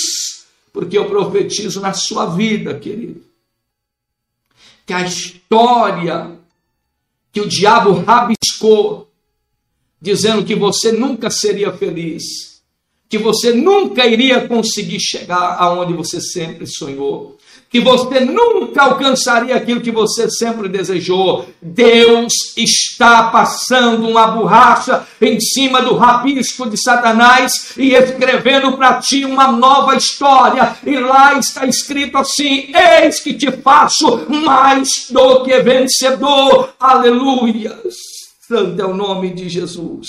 porque 0.73 0.97
eu 0.97 1.07
profetizo 1.07 1.81
na 1.81 1.93
sua 1.93 2.27
vida, 2.27 2.75
querido, 2.79 3.23
que 4.87 4.93
a 4.93 5.03
história 5.03 6.33
que 7.33 7.41
o 7.41 7.49
diabo 7.49 7.93
rabiscou 8.05 9.09
dizendo 10.03 10.45
que 10.45 10.57
você 10.57 10.91
nunca 10.91 11.31
seria 11.31 11.73
feliz, 11.73 12.25
que 13.09 13.17
você 13.17 13.53
nunca 13.53 14.05
iria 14.05 14.49
conseguir 14.49 14.99
chegar 14.99 15.57
aonde 15.61 15.93
você 15.93 16.21
sempre 16.21 16.67
sonhou, 16.67 17.39
que 17.71 17.79
você 17.79 18.19
nunca 18.21 18.83
alcançaria 18.83 19.55
aquilo 19.55 19.81
que 19.81 19.93
você 19.93 20.29
sempre 20.29 20.69
desejou. 20.69 21.47
Deus 21.63 22.33
está 22.57 23.31
passando 23.31 24.09
uma 24.09 24.27
borracha 24.27 25.07
em 25.21 25.41
cima 25.41 25.81
do 25.81 25.95
rabisco 25.95 26.69
de 26.69 26.77
Satanás 26.77 27.73
e 27.77 27.95
escrevendo 27.95 28.77
para 28.77 28.95
ti 29.01 29.25
uma 29.25 29.53
nova 29.53 29.95
história. 29.95 30.77
E 30.85 30.99
lá 30.99 31.39
está 31.39 31.65
escrito 31.65 32.19
assim: 32.19 32.73
Eis 32.75 33.21
que 33.21 33.33
te 33.33 33.51
faço 33.53 34.27
mais 34.29 35.07
do 35.09 35.45
que 35.45 35.59
vencedor. 35.61 36.75
Aleluias. 36.79 38.12
Santo 38.53 38.83
é 38.83 38.85
o 38.85 38.95
nome 38.95 39.33
de 39.33 39.49
Jesus. 39.49 40.07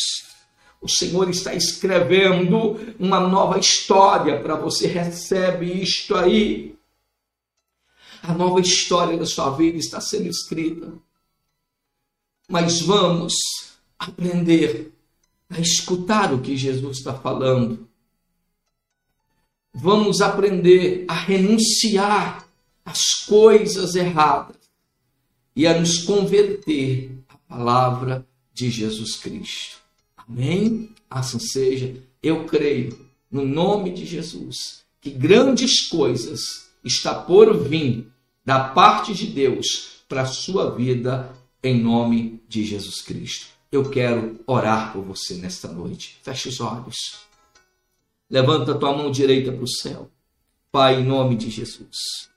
O 0.82 0.89
Senhor 0.89 1.29
está 1.29 1.56
escrevendo 1.56 2.93
uma 2.99 3.21
nova 3.21 3.58
história 3.58 4.41
para 4.41 4.58
você. 4.58 4.86
Recebe 4.86 5.82
isto 5.82 6.13
aí. 6.13 6.75
A 8.21 8.34
nova 8.34 8.60
história 8.60 9.17
da 9.17 9.25
sua 9.25 9.49
vida 9.51 9.77
está 9.77 10.01
sendo 10.01 10.27
escrita. 10.27 10.91
Mas 12.49 12.82
vamos 12.82 13.34
aprender 13.97 14.91
a 15.49 15.58
escutar 15.62 16.34
o 16.34 16.41
que 16.41 16.58
Jesus 16.58 16.97
está 16.97 17.13
falando. 17.13 17.88
Vamos 19.73 20.19
aprender 20.19 21.06
a 21.08 21.13
renunciar 21.13 22.45
às 22.84 23.23
coisas 23.25 23.95
erradas 23.95 24.58
e 25.56 25.65
a 25.65 25.79
nos 25.79 25.99
converter 25.99 27.17
à 27.29 27.38
palavra 27.47 28.27
de 28.54 28.70
Jesus 28.70 29.16
Cristo. 29.16 29.78
Amém? 30.16 30.89
Assim 31.10 31.39
seja. 31.39 31.96
Eu 32.22 32.46
creio, 32.46 33.10
no 33.30 33.46
nome 33.46 33.92
de 33.92 34.06
Jesus, 34.06 34.84
que 35.02 35.10
grandes 35.10 35.88
coisas 35.88 36.39
está 36.84 37.13
por 37.16 37.58
vir 37.68 38.08
da 38.46 38.70
parte 38.70 39.13
de 39.13 39.28
Deus 39.28 40.04
para 40.08 40.22
a 40.22 40.28
sua 40.28 40.74
vida, 40.76 41.36
em 41.62 41.82
nome 41.82 42.42
de 42.48 42.63
Jesus 42.63 43.02
Cristo. 43.02 43.48
Eu 43.72 43.89
quero 43.89 44.39
orar 44.46 44.94
por 44.94 45.04
você 45.04 45.36
nesta 45.36 45.68
noite. 45.68 46.20
Feche 46.22 46.50
os 46.50 46.60
olhos. 46.60 46.98
Levanta 48.30 48.76
tua 48.76 48.96
mão 48.96 49.12
direita 49.12 49.52
para 49.52 49.63
o 49.63 49.68
céu. 49.68 50.10
Pai, 50.72 51.02
em 51.02 51.06
nome 51.06 51.36
de 51.36 51.50
Jesus 51.50 52.33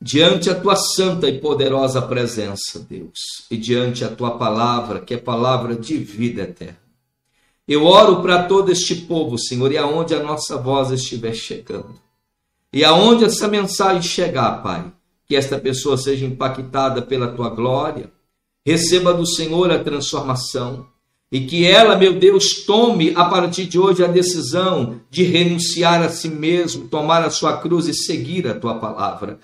diante 0.00 0.48
a 0.48 0.54
tua 0.54 0.76
santa 0.76 1.28
e 1.28 1.38
poderosa 1.38 2.00
presença, 2.00 2.78
Deus, 2.88 3.44
e 3.50 3.56
diante 3.56 4.02
a 4.02 4.08
tua 4.08 4.38
palavra, 4.38 5.00
que 5.00 5.12
é 5.12 5.18
palavra 5.18 5.76
de 5.76 5.98
vida 5.98 6.42
eterna. 6.42 6.78
Eu 7.68 7.84
oro 7.84 8.22
para 8.22 8.44
todo 8.44 8.72
este 8.72 8.94
povo, 8.94 9.38
Senhor, 9.38 9.70
e 9.70 9.76
aonde 9.76 10.14
a 10.14 10.22
nossa 10.22 10.56
voz 10.56 10.90
estiver 10.90 11.34
chegando. 11.34 11.94
E 12.72 12.82
aonde 12.82 13.24
essa 13.24 13.46
mensagem 13.46 14.02
chegar, 14.02 14.62
Pai, 14.62 14.90
que 15.26 15.36
esta 15.36 15.58
pessoa 15.58 15.98
seja 15.98 16.24
impactada 16.24 17.02
pela 17.02 17.28
tua 17.28 17.50
glória, 17.50 18.10
receba 18.64 19.12
do 19.12 19.26
Senhor 19.26 19.70
a 19.70 19.78
transformação, 19.78 20.86
e 21.30 21.42
que 21.42 21.64
ela, 21.64 21.96
meu 21.96 22.18
Deus, 22.18 22.64
tome 22.64 23.12
a 23.14 23.24
partir 23.26 23.66
de 23.66 23.78
hoje 23.78 24.02
a 24.02 24.08
decisão 24.08 25.00
de 25.08 25.22
renunciar 25.22 26.02
a 26.02 26.08
si 26.08 26.28
mesmo, 26.28 26.88
tomar 26.88 27.22
a 27.22 27.30
sua 27.30 27.58
cruz 27.58 27.86
e 27.86 27.94
seguir 27.94 28.48
a 28.48 28.54
tua 28.58 28.80
palavra 28.80 29.38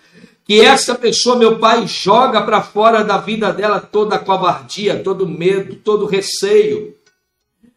que 0.46 0.60
essa 0.60 0.94
pessoa, 0.94 1.36
meu 1.36 1.58
Pai, 1.58 1.88
joga 1.88 2.40
para 2.40 2.62
fora 2.62 3.02
da 3.02 3.18
vida 3.18 3.52
dela 3.52 3.80
toda 3.80 4.14
a 4.14 4.18
covardia, 4.18 5.02
todo 5.02 5.28
medo, 5.28 5.74
todo 5.74 6.06
receio. 6.06 6.94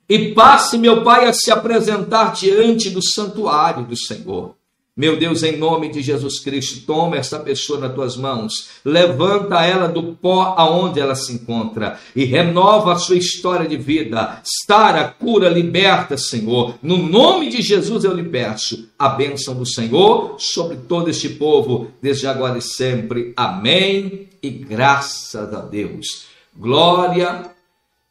E 0.08 0.34
passe, 0.34 0.78
meu 0.78 1.04
Pai, 1.04 1.26
a 1.26 1.34
se 1.34 1.50
apresentar 1.50 2.34
diante 2.34 2.92
do 2.92 3.02
santuário 3.02 3.86
do 3.86 3.98
Senhor. 3.98 4.56
Meu 5.00 5.16
Deus, 5.16 5.44
em 5.44 5.56
nome 5.56 5.88
de 5.88 6.02
Jesus 6.02 6.42
Cristo, 6.42 6.86
toma 6.86 7.16
essa 7.16 7.40
pessoa 7.40 7.80
nas 7.80 7.96
tuas 7.96 8.18
mãos, 8.18 8.68
levanta 8.84 9.64
ela 9.64 9.88
do 9.88 10.14
pó 10.16 10.56
aonde 10.58 11.00
ela 11.00 11.16
se 11.16 11.32
encontra 11.32 11.98
e 12.14 12.26
renova 12.26 12.92
a 12.92 12.98
sua 12.98 13.16
história 13.16 13.66
de 13.66 13.78
vida. 13.78 14.42
Sara, 14.44 15.08
cura, 15.08 15.48
liberta, 15.48 16.18
Senhor. 16.18 16.76
No 16.84 16.98
nome 16.98 17.48
de 17.48 17.62
Jesus 17.62 18.04
eu 18.04 18.14
lhe 18.14 18.26
peço 18.26 18.90
a 19.00 19.08
bênção 19.08 19.56
do 19.56 19.66
Senhor 19.66 20.36
sobre 20.38 20.76
todo 20.76 21.10
este 21.10 21.30
povo, 21.30 21.92
desde 22.02 22.28
agora 22.28 22.58
e 22.58 22.62
sempre. 22.62 23.32
Amém. 23.38 24.28
E 24.44 24.50
graças 24.50 25.54
a 25.54 25.62
Deus. 25.62 26.26
Glória 26.54 27.50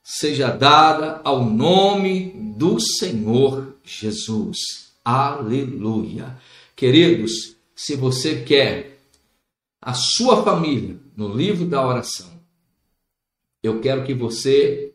seja 0.02 0.48
dada 0.48 1.20
ao 1.22 1.44
nome 1.44 2.32
do 2.56 2.80
Senhor 2.80 3.74
Jesus. 3.84 4.88
Aleluia. 5.04 6.34
Queridos, 6.78 7.56
se 7.74 7.96
você 7.96 8.44
quer 8.44 9.00
a 9.82 9.94
sua 9.94 10.44
família 10.44 10.96
no 11.16 11.26
livro 11.26 11.66
da 11.66 11.84
oração, 11.84 12.30
eu 13.60 13.80
quero 13.80 14.04
que 14.04 14.14
você, 14.14 14.94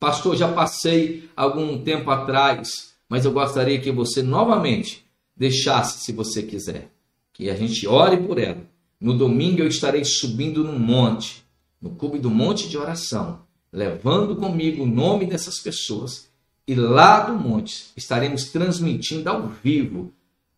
pastor, 0.00 0.34
já 0.34 0.52
passei 0.52 1.30
algum 1.36 1.80
tempo 1.80 2.10
atrás, 2.10 2.96
mas 3.08 3.24
eu 3.24 3.30
gostaria 3.30 3.80
que 3.80 3.92
você 3.92 4.24
novamente 4.24 5.06
deixasse, 5.36 6.04
se 6.04 6.10
você 6.10 6.42
quiser, 6.42 6.90
que 7.32 7.48
a 7.48 7.54
gente 7.54 7.86
ore 7.86 8.16
por 8.16 8.36
ela, 8.36 8.68
No 9.00 9.16
domingo 9.16 9.60
eu 9.60 9.68
estarei 9.68 10.04
subindo 10.04 10.64
no 10.64 10.76
monte, 10.76 11.44
no 11.80 11.90
cume 11.90 12.18
do 12.18 12.28
monte 12.28 12.68
de 12.68 12.76
oração, 12.76 13.46
levando 13.72 14.34
comigo 14.34 14.82
o 14.82 14.86
nome 14.86 15.26
dessas 15.26 15.60
pessoas. 15.60 16.28
E 16.66 16.74
lá 16.74 17.20
do 17.20 17.34
monte 17.34 17.92
estaremos 17.96 18.50
transmitindo 18.50 19.30
ao 19.30 19.46
vivo 19.46 20.12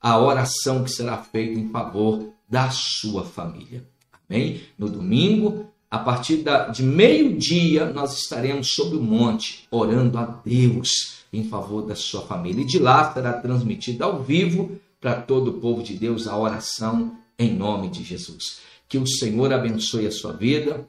a 0.06 0.20
oração 0.20 0.84
que 0.84 0.90
será 0.92 1.18
feita 1.18 1.58
em 1.58 1.68
favor 1.68 2.32
da 2.48 2.70
sua 2.70 3.24
família. 3.24 3.84
Amém? 4.30 4.60
No 4.78 4.88
domingo, 4.88 5.66
a 5.90 5.98
partir 5.98 6.44
de 6.72 6.84
meio-dia, 6.84 7.86
nós 7.86 8.16
estaremos 8.16 8.72
sobre 8.72 8.96
o 8.98 9.02
monte 9.02 9.66
orando 9.68 10.16
a 10.16 10.24
Deus 10.44 11.24
em 11.32 11.42
favor 11.48 11.82
da 11.82 11.96
sua 11.96 12.22
família. 12.22 12.62
E 12.62 12.64
de 12.64 12.78
lá 12.78 13.12
será 13.12 13.32
transmitida 13.32 14.04
ao 14.04 14.22
vivo 14.22 14.80
para 15.00 15.20
todo 15.20 15.48
o 15.48 15.54
povo 15.54 15.82
de 15.82 15.94
Deus 15.94 16.28
a 16.28 16.38
oração 16.38 17.18
em 17.36 17.52
nome 17.52 17.88
de 17.88 18.04
Jesus. 18.04 18.60
Que 18.88 18.98
o 18.98 19.06
Senhor 19.08 19.52
abençoe 19.52 20.06
a 20.06 20.12
sua 20.12 20.32
vida. 20.32 20.88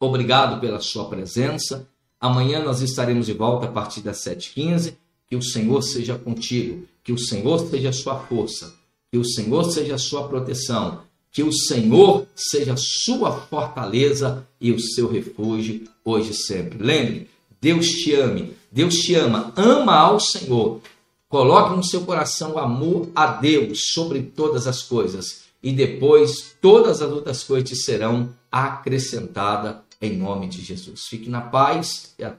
Obrigado 0.00 0.58
pela 0.58 0.80
sua 0.80 1.06
presença. 1.06 1.86
Amanhã 2.18 2.64
nós 2.64 2.80
estaremos 2.80 3.26
de 3.26 3.34
volta 3.34 3.66
a 3.66 3.70
partir 3.70 4.00
das 4.00 4.24
7h15. 4.24 4.94
Que 5.28 5.36
o 5.36 5.42
Senhor 5.42 5.82
seja 5.82 6.16
contigo, 6.16 6.86
que 7.08 7.12
o 7.14 7.18
Senhor 7.18 7.58
seja 7.70 7.88
a 7.88 7.92
sua 7.92 8.18
força, 8.18 8.74
que 9.10 9.16
o 9.16 9.24
Senhor 9.24 9.64
seja 9.72 9.94
a 9.94 9.98
sua 9.98 10.28
proteção, 10.28 11.00
que 11.32 11.42
o 11.42 11.50
Senhor 11.50 12.26
seja 12.36 12.74
a 12.74 12.76
sua 12.76 13.32
fortaleza 13.32 14.46
e 14.60 14.70
o 14.70 14.78
seu 14.78 15.10
refúgio 15.10 15.88
hoje 16.04 16.32
e 16.32 16.34
sempre. 16.34 16.76
Lembre, 16.78 17.30
Deus 17.58 17.86
te 17.86 18.14
ame, 18.14 18.52
Deus 18.70 18.94
te 18.96 19.14
ama, 19.14 19.54
ama 19.56 19.94
ao 19.94 20.20
Senhor. 20.20 20.82
Coloque 21.30 21.74
no 21.74 21.82
seu 21.82 22.02
coração 22.02 22.56
o 22.56 22.58
amor 22.58 23.08
a 23.14 23.28
Deus 23.28 23.84
sobre 23.94 24.20
todas 24.20 24.66
as 24.66 24.82
coisas 24.82 25.44
e 25.62 25.72
depois 25.72 26.56
todas 26.60 27.00
as 27.00 27.10
outras 27.10 27.42
coisas 27.42 27.70
te 27.70 27.74
serão 27.74 28.34
acrescentadas 28.52 29.76
em 29.98 30.14
nome 30.14 30.46
de 30.46 30.60
Jesus. 30.60 31.06
Fique 31.08 31.30
na 31.30 31.40
paz 31.40 32.12
e 32.18 32.22
até 32.22 32.36